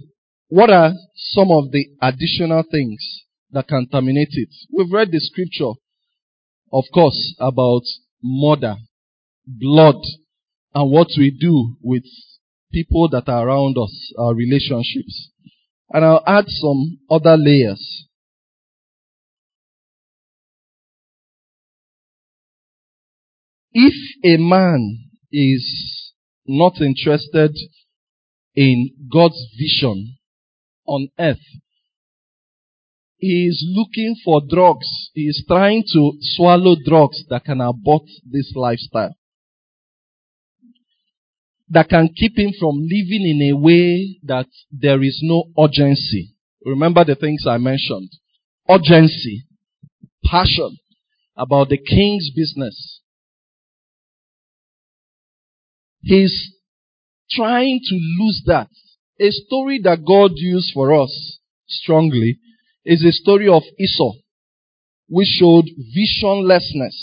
[0.49, 4.51] what are some of the additional things that can terminate it?
[4.73, 5.73] We've read the scripture,
[6.73, 7.83] of course, about
[8.23, 8.77] murder,
[9.47, 10.01] blood,
[10.75, 12.05] and what we do with
[12.73, 15.31] people that are around us, our relationships.
[15.91, 18.06] And I'll add some other layers.
[23.79, 23.93] If
[24.25, 26.11] a man is
[26.47, 27.55] not interested
[28.55, 30.17] in God's vision
[30.87, 31.45] on earth,
[33.19, 35.11] he is looking for drugs.
[35.13, 39.15] He is trying to swallow drugs that can abort this lifestyle.
[41.69, 46.35] That can keep him from living in a way that there is no urgency.
[46.65, 48.09] Remember the things I mentioned.
[48.71, 49.45] Urgency.
[50.25, 50.79] Passion
[51.37, 53.03] about the king's business.
[56.07, 56.53] He's
[57.33, 58.69] trying to lose that.
[59.21, 62.39] A story that God used for us strongly
[62.85, 64.13] is a story of Esau,
[65.09, 66.95] which showed visionlessness.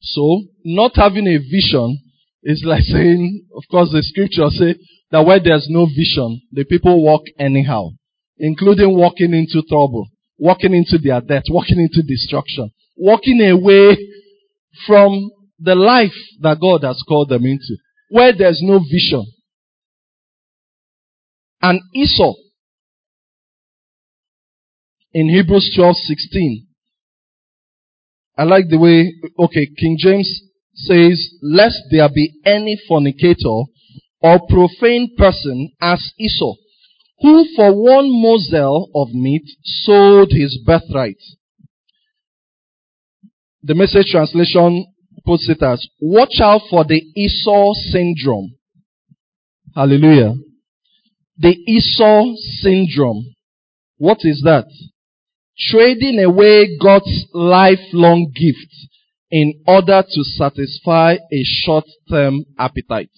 [0.00, 1.98] So, not having a vision
[2.42, 4.76] is like saying, of course, the scripture say
[5.10, 7.90] that where there's no vision, the people walk anyhow,
[8.38, 13.98] including walking into trouble, walking into their death, walking into destruction, walking away
[14.86, 17.76] from the life that God has called them into,
[18.08, 19.24] where there's no vision.
[21.62, 22.34] And Esau,
[25.12, 26.66] in Hebrews 12 16,
[28.36, 30.42] I like the way, okay, King James
[30.74, 33.64] says, lest there be any fornicator
[34.20, 36.54] or profane person as Esau,
[37.20, 41.22] who for one morsel of meat sold his birthright.
[43.62, 44.84] The message translation
[45.24, 48.54] puts it as, watch out for the Esau syndrome.
[49.74, 50.34] Hallelujah.
[51.38, 53.34] The Esau syndrome.
[53.96, 54.66] What is that?
[55.58, 58.72] Trading away God's lifelong gift
[59.30, 63.10] in order to satisfy a short-term appetite.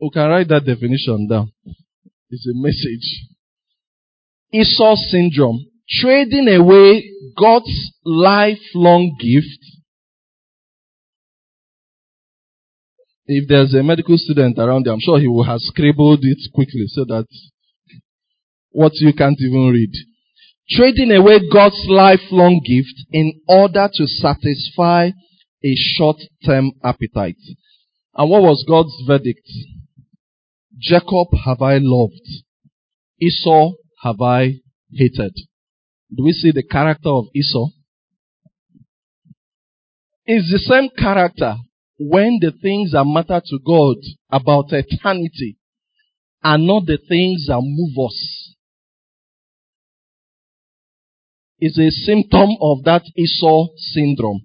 [0.00, 1.52] We can write that definition down.
[2.30, 3.26] It's a message.
[4.52, 9.58] Esau syndrome trading away God's lifelong gift.
[13.26, 16.84] If there's a medical student around there, I'm sure he will have scribbled it quickly
[16.88, 17.26] so that
[18.70, 19.92] what you can't even read.
[20.68, 25.10] Trading away God's lifelong gift in order to satisfy
[25.64, 27.36] a short-term appetite.
[28.14, 29.48] And what was God's verdict?
[30.78, 32.28] Jacob have I loved.
[33.20, 33.72] Esau
[34.02, 34.60] have I
[34.92, 35.34] hated.
[36.16, 37.66] Do we see the character of Esau?
[40.26, 41.56] It's the same character
[41.98, 43.96] when the things that matter to God
[44.30, 45.58] about eternity
[46.42, 48.54] are not the things that move us.
[51.58, 54.42] It's a symptom of that Esau syndrome.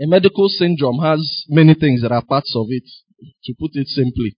[0.00, 2.84] A medical syndrome has many things that are parts of it,
[3.44, 4.36] to put it simply.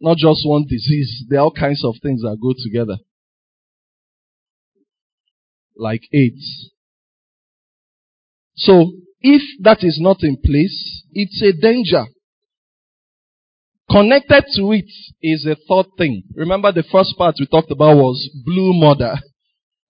[0.00, 2.96] Not just one disease, there are all kinds of things that go together
[5.76, 6.70] like AIDS.
[8.56, 12.06] So, if that is not in place, it's a danger.
[13.90, 16.22] Connected to it is a third thing.
[16.34, 19.16] Remember the first part we talked about was blue murder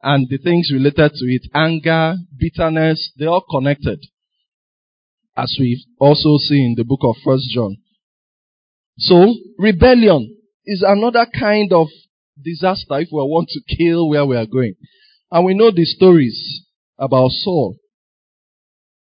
[0.02, 4.00] and the things related to it, anger, bitterness, they're all connected.
[5.36, 7.76] As we also see in the book of First John.
[8.98, 11.88] So, rebellion is another kind of
[12.42, 14.74] disaster if we want to kill where we are going.
[15.32, 16.66] And we know the stories
[16.98, 17.78] about Saul.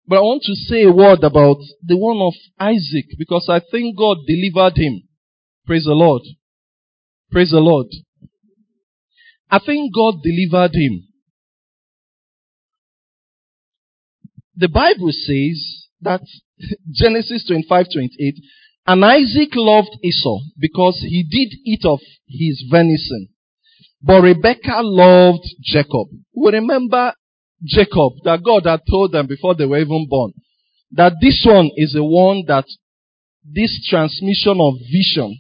[0.08, 3.98] But I want to say a word about the one of Isaac because I think
[3.98, 5.02] God delivered him.
[5.66, 6.22] Praise the Lord.
[7.32, 7.88] Praise the Lord.
[9.50, 11.08] I think God delivered him.
[14.56, 16.22] The Bible says that
[16.92, 18.36] Genesis 25, 28,
[18.86, 23.30] and Isaac loved Esau because he did eat of his venison.
[24.04, 26.08] But Rebekah loved Jacob.
[26.36, 27.14] We remember
[27.64, 30.34] Jacob that God had told them before they were even born
[30.94, 32.66] that this one is the one that
[33.44, 35.40] this transmission of vision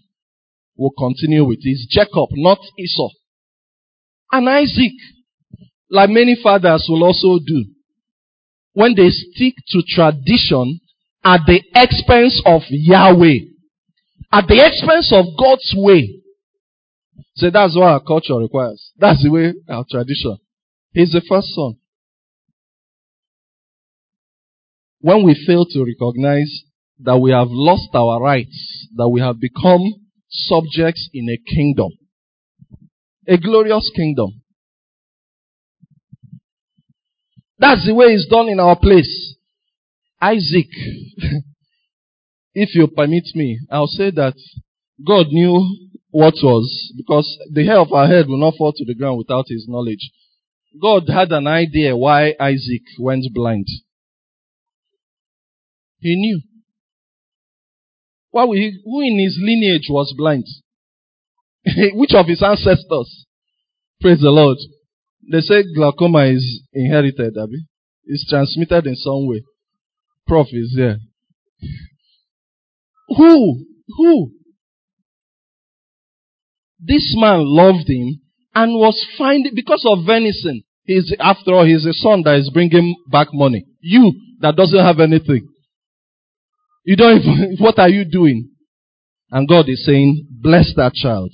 [0.77, 1.59] will continue with.
[1.63, 3.09] Is Jacob, not Esau.
[4.31, 4.93] And Isaac,
[5.89, 7.65] like many fathers will also do,
[8.73, 10.79] when they stick to tradition
[11.23, 13.39] at the expense of Yahweh,
[14.31, 16.20] at the expense of God's way.
[17.41, 18.91] So that's what our culture requires.
[18.99, 20.37] That's the way our tradition.
[20.91, 21.73] He's the first son.
[24.99, 26.61] When we fail to recognize
[26.99, 29.81] that we have lost our rights, that we have become
[30.29, 31.89] subjects in a kingdom,
[33.27, 34.43] a glorious kingdom.
[37.57, 39.35] That's the way it's done in our place.
[40.21, 40.67] Isaac,
[42.53, 44.35] if you permit me, I'll say that
[45.03, 48.95] God knew what was, because the hair of our head will not fall to the
[48.95, 50.11] ground without his knowledge.
[50.79, 53.67] God had an idea why Isaac went blind.
[55.99, 56.41] He knew.
[58.31, 60.45] Why he, who in his lineage was blind?
[61.93, 63.25] Which of his ancestors?
[63.99, 64.57] Praise the Lord.
[65.31, 67.65] They say glaucoma is inherited, Abby.
[68.05, 69.43] It's transmitted in some way.
[70.27, 70.97] Prof is there.
[73.09, 73.65] Who?
[73.97, 74.31] Who?
[76.81, 78.19] This man loved him
[78.55, 82.95] and was finding, because of venison, he's, after all, he's a son that is bringing
[83.09, 83.65] back money.
[83.79, 85.47] You that doesn't have anything.
[86.83, 88.49] You don't even, what are you doing?
[89.29, 91.31] And God is saying, bless that child.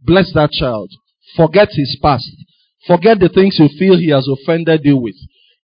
[0.00, 0.90] Bless that child.
[1.36, 2.30] Forget his past.
[2.86, 5.16] Forget the things you feel he has offended you with.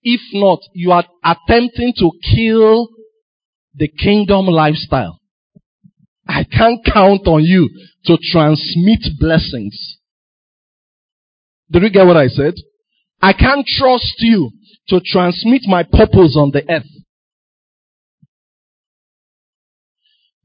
[0.03, 2.89] If not, you are attempting to kill
[3.75, 5.21] the kingdom lifestyle.
[6.27, 7.69] I can't count on you
[8.07, 9.99] to transmit blessings.
[11.71, 12.55] Did you get what I said?
[13.21, 14.51] I can't trust you
[14.89, 16.85] to transmit my purpose on the earth.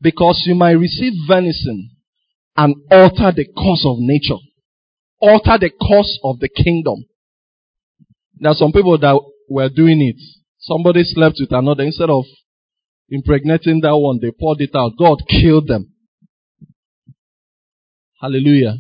[0.02, 1.92] Because you might receive venison
[2.56, 4.40] and alter the course of nature.
[5.22, 7.06] Alter the course of the kingdom.
[8.38, 9.20] There are some people that
[9.50, 10.22] were doing it.
[10.60, 11.84] Somebody slept with another.
[11.84, 12.24] Instead of
[13.12, 14.94] impregnating that one, they poured it out.
[14.98, 15.94] God killed them.
[18.22, 18.78] Hallelujah.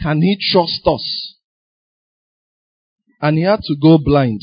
[0.00, 1.34] Can he trust us?
[3.20, 4.40] And he had to go blind.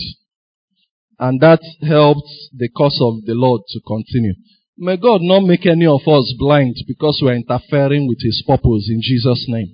[1.20, 4.34] And that helped the cause of the Lord to continue.
[4.78, 9.00] May God not make any of us blind because we're interfering with his purpose in
[9.02, 9.74] Jesus' name.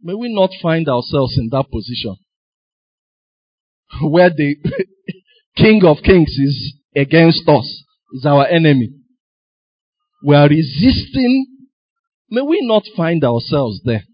[0.00, 2.16] May we not find ourselves in that position
[4.02, 4.54] where the
[5.56, 7.82] King of Kings is against us,
[8.12, 8.90] is our enemy.
[10.24, 11.46] We are resisting.
[12.30, 14.04] May we not find ourselves there.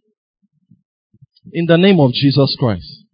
[1.53, 3.05] In the name of Jesus Christ.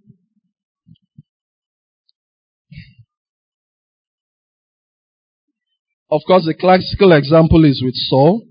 [6.10, 8.42] Of course, the classical example is with Saul.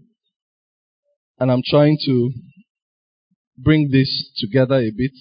[1.39, 2.31] And I'm trying to
[3.57, 5.11] bring this together a bit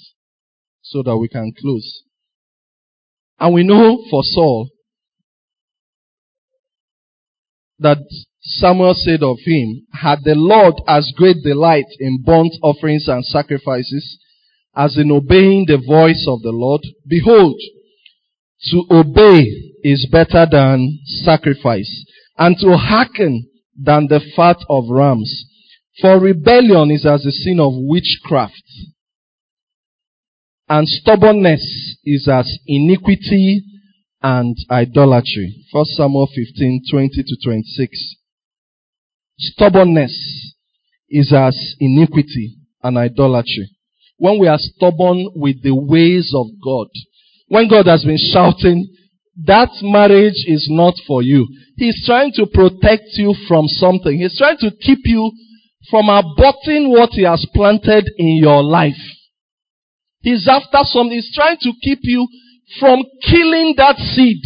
[0.83, 2.03] so that we can close.
[3.41, 4.69] And we know for Saul
[7.81, 7.99] that
[8.41, 14.19] Samuel said of him, had the Lord as great delight in burnt offerings and sacrifices
[14.79, 17.61] as in obeying the voice of the Lord, behold,
[18.71, 22.05] to obey is better than sacrifice,
[22.37, 25.47] and to hearken than the fat of rams.
[26.01, 28.63] For rebellion is as the sin of witchcraft,
[30.69, 33.63] and stubbornness is as iniquity
[34.23, 35.65] and idolatry.
[35.71, 38.17] 1 Samuel 15, 20 to 26.
[39.39, 40.55] Stubbornness
[41.09, 43.71] is as iniquity and idolatry.
[44.17, 46.89] When we are stubborn with the ways of God,
[47.47, 48.89] when God has been shouting,
[49.45, 51.47] that marriage is not for you.
[51.77, 54.19] He's trying to protect you from something.
[54.19, 55.31] He's trying to keep you
[55.89, 58.99] from aborting what he has planted in your life.
[60.21, 61.13] He's after something.
[61.13, 62.27] He's trying to keep you
[62.81, 64.43] from killing that seed.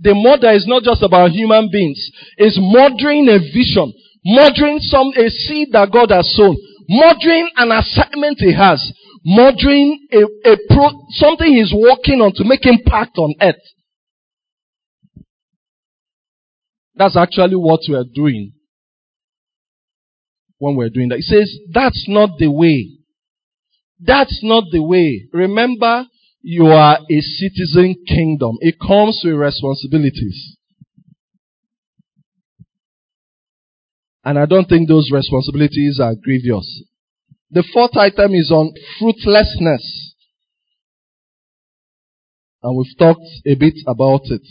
[0.00, 1.98] The murder is not just about human beings.
[2.36, 3.92] It's murdering a vision,
[4.24, 6.56] murdering some, a seed that God has sown,
[6.88, 8.92] murdering an assignment he has,
[9.28, 10.18] Murdering a,
[10.48, 13.56] a pro, something he's working on to make impact on earth.
[16.94, 18.52] That's actually what we are doing
[20.58, 21.16] when we're doing that.
[21.16, 22.98] He says, that's not the way.
[23.98, 25.26] That's not the way.
[25.32, 26.06] Remember,
[26.48, 28.56] you are a citizen kingdom.
[28.60, 30.56] It comes with responsibilities.
[34.24, 36.84] And I don't think those responsibilities are grievous.
[37.50, 40.14] The fourth item is on fruitlessness.
[42.62, 44.46] And we've talked a bit about it.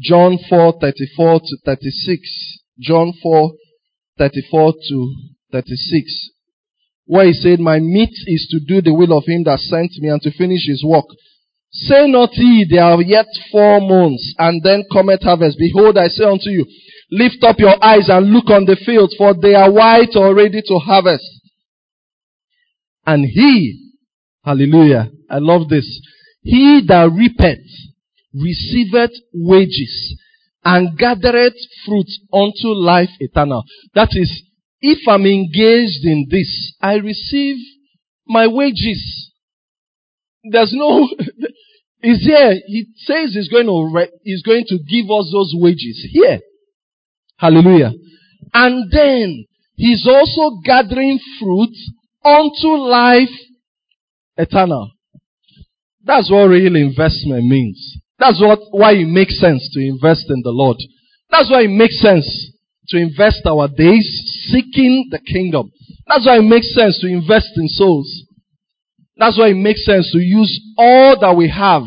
[0.00, 2.58] John 4:34 to 36.
[2.80, 5.14] John 4:34 to
[5.52, 6.30] 36.
[7.10, 10.10] Where he said, My meat is to do the will of him that sent me
[10.10, 11.06] and to finish his work.
[11.72, 15.58] Say not ye, there are yet four months, and then cometh harvest.
[15.58, 16.64] Behold, I say unto you,
[17.10, 20.78] lift up your eyes and look on the fields, for they are white already to
[20.78, 21.26] harvest.
[23.04, 23.90] And he,
[24.44, 25.88] hallelujah, I love this,
[26.42, 27.66] he that reapeth
[28.32, 30.16] receiveth wages
[30.64, 33.64] and gathereth fruit unto life eternal.
[33.96, 34.44] That is,
[34.80, 37.56] if I'm engaged in this, I receive
[38.26, 39.32] my wages.
[40.44, 41.08] There's no,
[42.02, 46.40] is here, he says he's going to, he's going to give us those wages here.
[47.36, 47.92] Hallelujah.
[48.54, 51.74] And then, he's also gathering fruit
[52.24, 53.28] unto life
[54.36, 54.90] eternal.
[56.04, 57.98] That's what real investment means.
[58.18, 60.76] That's what, why it makes sense to invest in the Lord.
[61.30, 62.26] That's why it makes sense
[62.90, 64.06] to invest our days
[64.48, 65.70] seeking the kingdom.
[66.06, 68.24] That's why it makes sense to invest in souls.
[69.16, 71.82] That's why it makes sense to use all that we have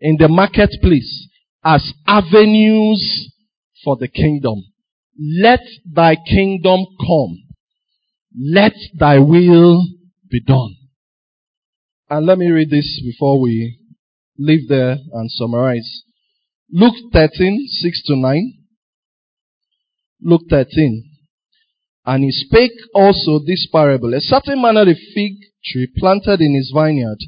[0.00, 1.28] in the marketplace
[1.64, 3.30] as avenues
[3.82, 4.62] for the kingdom.
[5.18, 7.42] Let thy kingdom come.
[8.36, 9.82] Let thy will
[10.30, 10.76] be done.
[12.10, 13.78] And let me read this before we
[14.38, 16.02] leave there and summarize.
[16.70, 18.63] Luke 13, 6 to 9.
[20.22, 21.10] Luke 13.
[22.06, 24.14] And he spake also this parable.
[24.14, 25.32] A certain man had a fig
[25.64, 27.18] tree planted in his vineyard,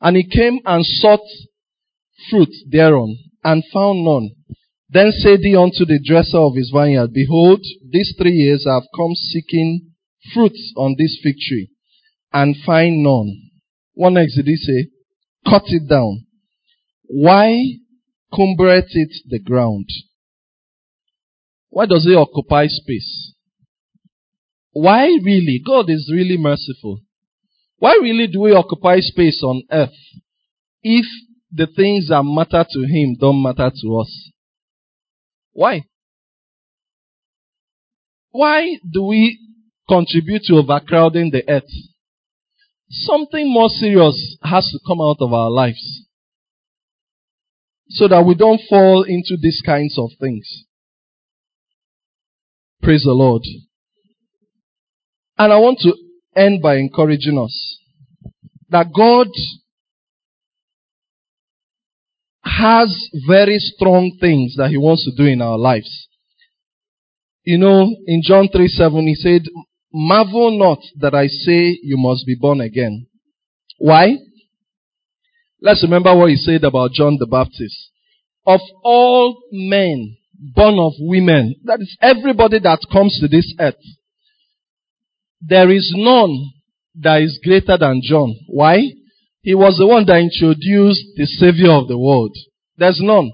[0.00, 1.20] and he came and sought
[2.30, 4.30] fruit thereon, and found none.
[4.88, 8.88] Then said he unto the dresser of his vineyard, Behold, these three years I have
[8.94, 9.92] come seeking
[10.32, 11.68] fruits on this fig tree,
[12.32, 13.50] and find none.
[13.94, 14.88] One next did he say,
[15.48, 16.26] Cut it down.
[17.04, 17.58] Why
[18.32, 19.86] cumbereth it the ground?
[21.72, 23.32] Why does it occupy space?
[24.72, 25.58] Why really?
[25.66, 27.00] God is really merciful.
[27.78, 29.96] Why really do we occupy space on earth
[30.82, 31.06] if
[31.50, 34.30] the things that matter to Him don't matter to us?
[35.52, 35.84] Why?
[38.32, 39.38] Why do we
[39.88, 41.72] contribute to overcrowding the earth?
[42.90, 46.04] Something more serious has to come out of our lives
[47.88, 50.66] so that we don't fall into these kinds of things.
[52.82, 53.42] Praise the Lord.
[55.38, 55.94] And I want to
[56.34, 57.78] end by encouraging us
[58.70, 59.28] that God
[62.42, 66.08] has very strong things that He wants to do in our lives.
[67.44, 69.42] You know, in John 3 7, He said,
[69.92, 73.06] Marvel not that I say you must be born again.
[73.78, 74.16] Why?
[75.60, 77.90] Let's remember what He said about John the Baptist.
[78.44, 80.16] Of all men
[80.54, 83.74] born of women, that is everybody that comes to this earth,
[85.40, 86.50] there is none
[87.00, 88.34] that is greater than John.
[88.48, 88.80] Why?
[89.42, 92.36] He was the one that introduced the Savior of the world.
[92.76, 93.32] There's none.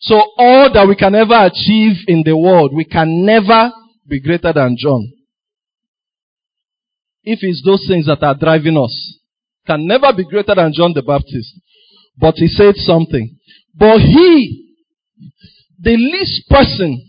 [0.00, 3.70] So all that we can ever achieve in the world, we can never
[4.08, 5.12] be greater than John.
[7.22, 9.18] If it's those things that are driving us,
[9.66, 11.52] can never be greater than John the Baptist.
[12.16, 13.36] But he said something.
[13.74, 14.69] But he,
[15.80, 17.06] the least person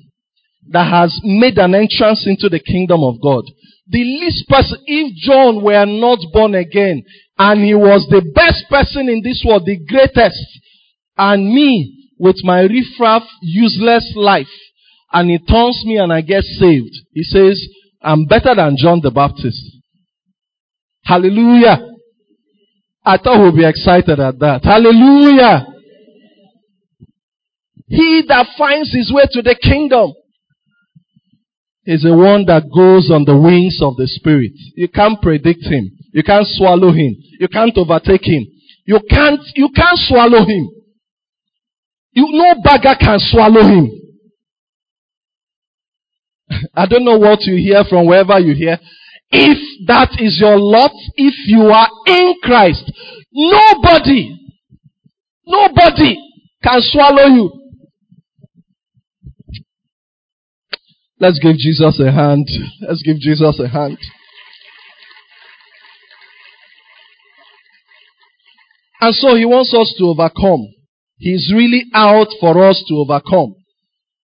[0.70, 3.44] that has made an entrance into the kingdom of God,
[3.88, 7.04] the least person, if John were not born again
[7.38, 10.40] and he was the best person in this world, the greatest,
[11.18, 14.48] and me with my riffraff, useless life,
[15.12, 17.62] and he turns me and I get saved, he says,
[18.02, 19.62] I'm better than John the Baptist.
[21.04, 21.88] Hallelujah.
[23.04, 24.64] I thought we'd be excited at that.
[24.64, 25.66] Hallelujah.
[27.92, 30.14] He that finds his way to the kingdom
[31.86, 34.54] is the one that goes on the wings of the Spirit.
[34.76, 35.92] You can't predict him.
[36.14, 37.18] You can't swallow him.
[37.38, 38.48] You can't overtake him.
[38.86, 40.70] You can't, you can't swallow him.
[42.14, 43.92] You, no bagger can swallow him.
[46.74, 48.80] I don't know what you hear from wherever you hear.
[49.32, 52.90] If that is your lot, if you are in Christ,
[53.34, 54.34] nobody,
[55.46, 56.16] nobody
[56.64, 57.61] can swallow you.
[61.22, 62.50] Let's give Jesus a hand.
[62.82, 64.00] Let's give Jesus a hand.
[69.00, 70.66] And so he wants us to overcome.
[71.18, 73.54] He's really out for us to overcome.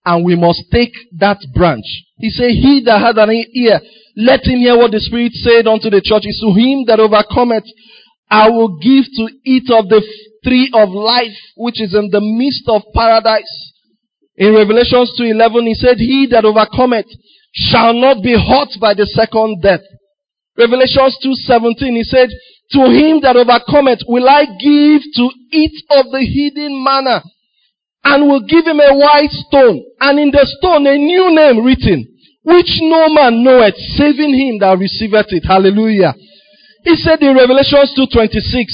[0.05, 1.85] And we must take that branch.
[2.17, 3.79] He said, He that had an ear,
[4.15, 6.37] let him hear what the Spirit said unto the churches.
[6.45, 7.65] To him that overcometh,
[8.29, 10.05] I will give to eat of the
[10.43, 13.72] tree of life, which is in the midst of paradise.
[14.35, 17.05] In Revelations 2.11, he said, He that overcometh
[17.53, 19.81] shall not be hurt by the second death.
[20.57, 22.29] Revelations 2.17, he said,
[22.73, 27.21] To him that overcometh will I give to eat of the hidden manna,
[28.03, 32.05] and will give him a white stone, and in the stone a new name written,
[32.43, 35.45] which no man knoweth, saving him that receiveth it.
[35.45, 36.13] Hallelujah.
[36.83, 38.65] He said in Revelations 2.26,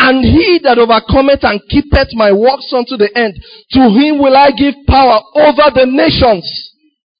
[0.00, 3.36] and he that overcometh and keepeth my works unto the end,
[3.76, 6.48] to him will I give power over the nations.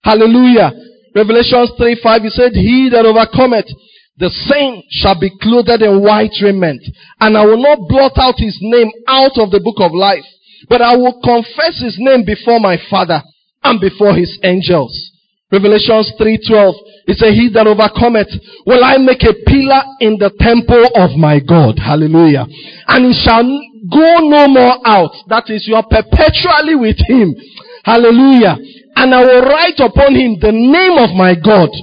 [0.02, 0.72] Hallelujah.
[1.14, 3.68] Revelations 3 5, he said, He that overcometh,
[4.16, 6.80] the same shall be clothed in white raiment.
[7.20, 10.24] And I will not blot out his name out of the book of life,
[10.68, 13.20] but I will confess his name before my Father
[13.62, 15.09] and before his angels.
[15.52, 16.74] Revelations 3:12
[17.10, 18.30] he said, He that overcometh
[18.66, 21.74] will I make a pillar in the temple of my God.
[21.74, 22.46] Hallelujah.
[22.86, 23.42] And he shall
[23.90, 25.10] go no more out.
[25.26, 27.34] That is, you are perpetually with him.
[27.82, 28.54] Hallelujah.
[28.94, 31.74] And I will write upon him the name of my God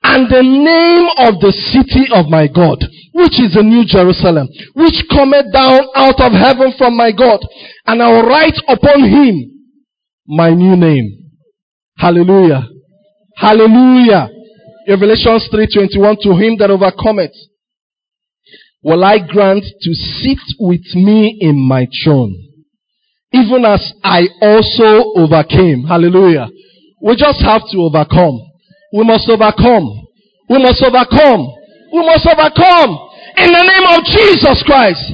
[0.00, 2.80] and the name of the city of my God,
[3.12, 4.48] which is the new Jerusalem,
[4.80, 7.44] which cometh down out of heaven from my God.
[7.84, 9.68] And I will write upon him
[10.24, 11.36] my new name.
[11.98, 12.79] Hallelujah.
[13.40, 14.28] Hallelujah.
[14.86, 17.32] Revelations 3:21 to him that overcometh
[18.82, 22.34] will I grant to sit with me in my throne
[23.32, 25.84] even as I also overcame.
[25.84, 26.48] Hallelujah.
[27.00, 28.40] We just have to overcome.
[28.92, 29.88] We must overcome.
[30.48, 31.46] We must overcome.
[31.92, 32.90] We must overcome
[33.38, 35.12] in the name of Jesus Christ.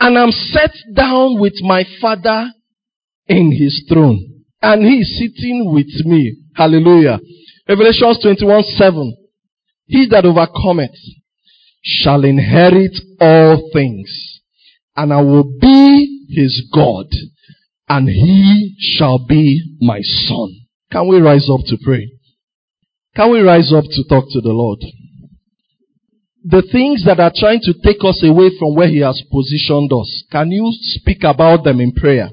[0.00, 2.52] And I'm set down with my father
[3.26, 6.36] in his throne and he is sitting with me.
[6.58, 7.20] Hallelujah.
[7.68, 9.16] Revelations 21 7.
[9.86, 10.90] He that overcometh
[11.84, 14.40] shall inherit all things,
[14.96, 17.06] and I will be his God,
[17.88, 20.48] and he shall be my son.
[20.90, 22.10] Can we rise up to pray?
[23.14, 24.80] Can we rise up to talk to the Lord?
[26.44, 30.24] The things that are trying to take us away from where he has positioned us,
[30.32, 32.30] can you speak about them in prayer?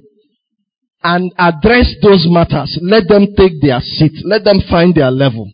[1.06, 2.80] And address those matters.
[2.82, 4.26] Let them take their seat.
[4.26, 5.46] Let them find their level.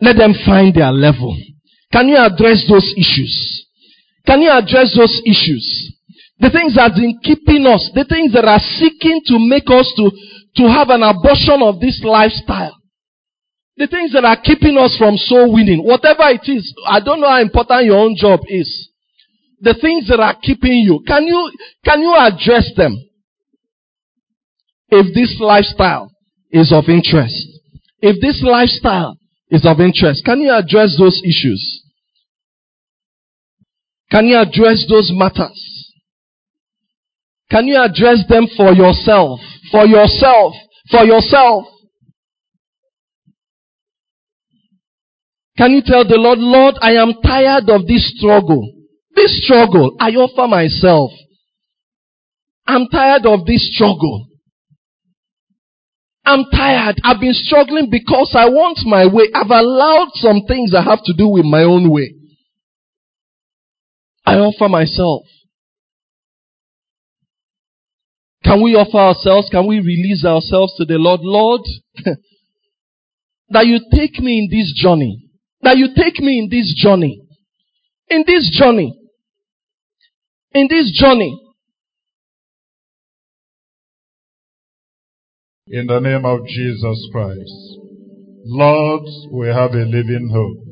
[0.00, 1.32] Let them find their level.
[1.90, 3.64] Can you address those issues?
[4.26, 5.64] Can you address those issues?
[6.40, 10.12] The things that been keeping us, the things that are seeking to make us to,
[10.60, 12.76] to have an abortion of this lifestyle.
[13.78, 17.30] The things that are keeping us from soul winning, whatever it is, I don't know
[17.32, 18.68] how important your own job is.
[19.60, 21.50] The things that are keeping you, can you,
[21.84, 23.07] can you address them?
[24.90, 26.10] If this lifestyle
[26.50, 27.46] is of interest.
[28.00, 29.16] If this lifestyle
[29.50, 31.82] is of interest, can you address those issues?
[34.10, 35.92] Can you address those matters?
[37.50, 39.40] Can you address them for yourself?
[39.70, 40.54] For yourself.
[40.90, 41.64] For yourself.
[45.58, 48.72] Can you tell the Lord, Lord, I am tired of this struggle.
[49.14, 51.10] This struggle, I offer myself.
[52.66, 54.28] I'm tired of this struggle.
[56.28, 57.00] I'm tired.
[57.04, 59.30] I've been struggling because I want my way.
[59.34, 62.12] I've allowed some things I have to do with my own way.
[64.26, 65.22] I offer myself.
[68.44, 69.48] Can we offer ourselves?
[69.50, 71.20] Can we release ourselves to the Lord?
[71.22, 71.62] Lord,
[73.48, 75.30] that you take me in this journey.
[75.62, 77.22] That you take me in this journey.
[78.08, 79.00] In this journey.
[80.52, 81.47] In this journey.
[85.70, 87.78] In the name of Jesus Christ.
[88.46, 90.64] Lord, we have a living hope.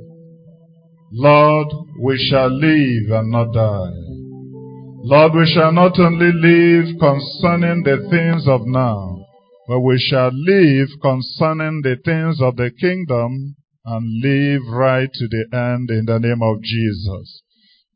[1.12, 1.68] Lord,
[2.01, 3.92] we shall live and not die.
[5.05, 9.22] Lord, we shall not only live concerning the things of now,
[9.68, 15.44] but we shall live concerning the things of the kingdom and live right to the
[15.53, 17.42] end in the name of Jesus.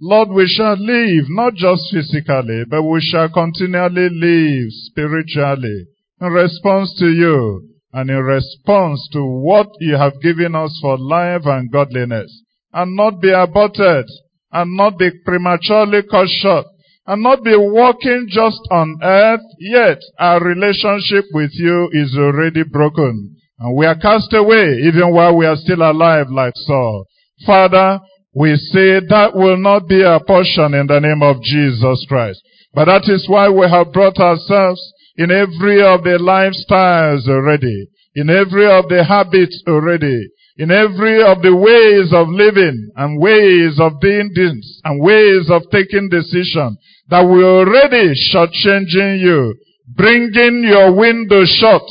[0.03, 5.87] Lord, we shall live not just physically, but we shall continually live spiritually
[6.21, 11.43] in response to you and in response to what you have given us for life
[11.45, 12.43] and godliness.
[12.73, 14.07] and not be aborted
[14.53, 16.67] and not be prematurely cut short
[17.07, 23.35] and not be walking just on earth, yet our relationship with you is already broken.
[23.59, 27.07] And we are cast away even while we are still alive like Saul.
[27.45, 27.99] Father,
[28.35, 32.41] we say that will not be our portion in the name of Jesus Christ.
[32.73, 34.81] But that is why we have brought ourselves
[35.21, 41.43] in every of the lifestyles already, in every of the habits already, in every of
[41.43, 46.75] the ways of living and ways of doing things and ways of taking decision
[47.11, 49.55] that we already shortchanging you,
[49.95, 51.85] bringing your window shut,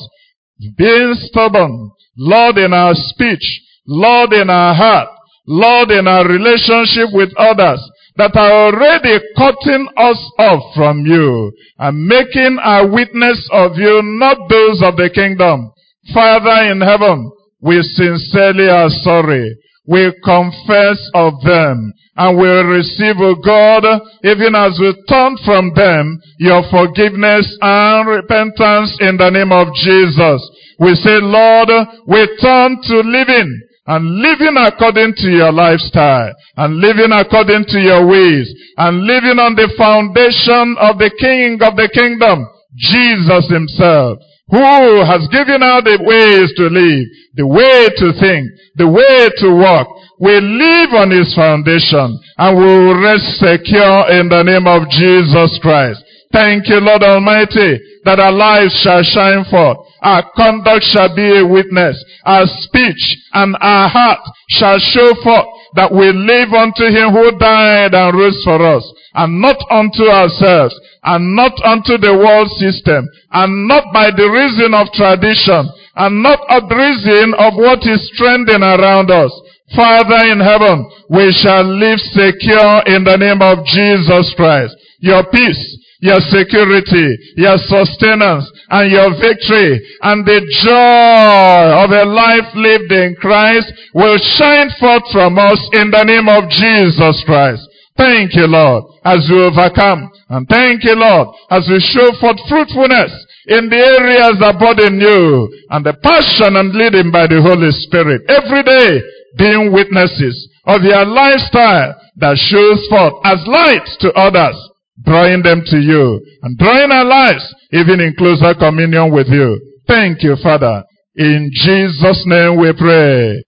[0.76, 3.46] being stubborn, Lord in our speech,
[3.86, 5.10] Lord in our heart,
[5.46, 7.80] Lord in our relationship with others,
[8.20, 14.36] that are already cutting us off from you and making a witness of you not
[14.50, 15.72] those of the kingdom.
[16.14, 19.56] Father in heaven, we sincerely are sorry.
[19.88, 23.88] We confess of them and we receive, O God,
[24.28, 30.44] even as we turn from them, your forgiveness and repentance in the name of Jesus.
[30.78, 31.72] We say, Lord,
[32.06, 38.06] we turn to living and living according to your lifestyle and living according to your
[38.06, 38.46] ways
[38.78, 42.46] and living on the foundation of the King of the kingdom,
[42.78, 47.06] Jesus himself who has given out the ways to live,
[47.38, 48.50] the way to think,
[48.82, 49.88] the way to walk,
[50.20, 55.58] We live on his foundation and we will rest secure in the name of Jesus
[55.64, 56.04] Christ.
[56.32, 59.78] Thank you, Lord Almighty, that our lives shall shine forth.
[60.02, 61.98] Our conduct shall be a witness.
[62.24, 64.20] Our speech and our heart
[64.50, 69.42] shall show forth that we live unto him who died and rose for us, and
[69.42, 74.92] not unto ourselves and not unto the world system, and not by the reason of
[74.92, 75.64] tradition,
[75.96, 79.32] and not the reason of what is trending around us.
[79.76, 84.76] Father in heaven, we shall live secure in the name of Jesus Christ.
[85.00, 92.50] Your peace, your security, your sustenance, and your victory, and the joy of a life
[92.56, 97.68] lived in Christ will shine forth from us in the name of Jesus Christ.
[98.00, 100.10] Thank you, Lord, as we overcome.
[100.30, 103.12] And thank you, Lord, as we show forth fruitfulness
[103.48, 108.24] in the areas burden you and the passion and leading by the Holy Spirit.
[108.30, 109.02] Every day
[109.38, 114.56] being witnesses of your lifestyle that shows forth as light to others,
[115.04, 119.60] drawing them to you and drawing our lives even in closer communion with you.
[119.88, 120.84] Thank you, Father.
[121.16, 123.44] In Jesus' name we pray.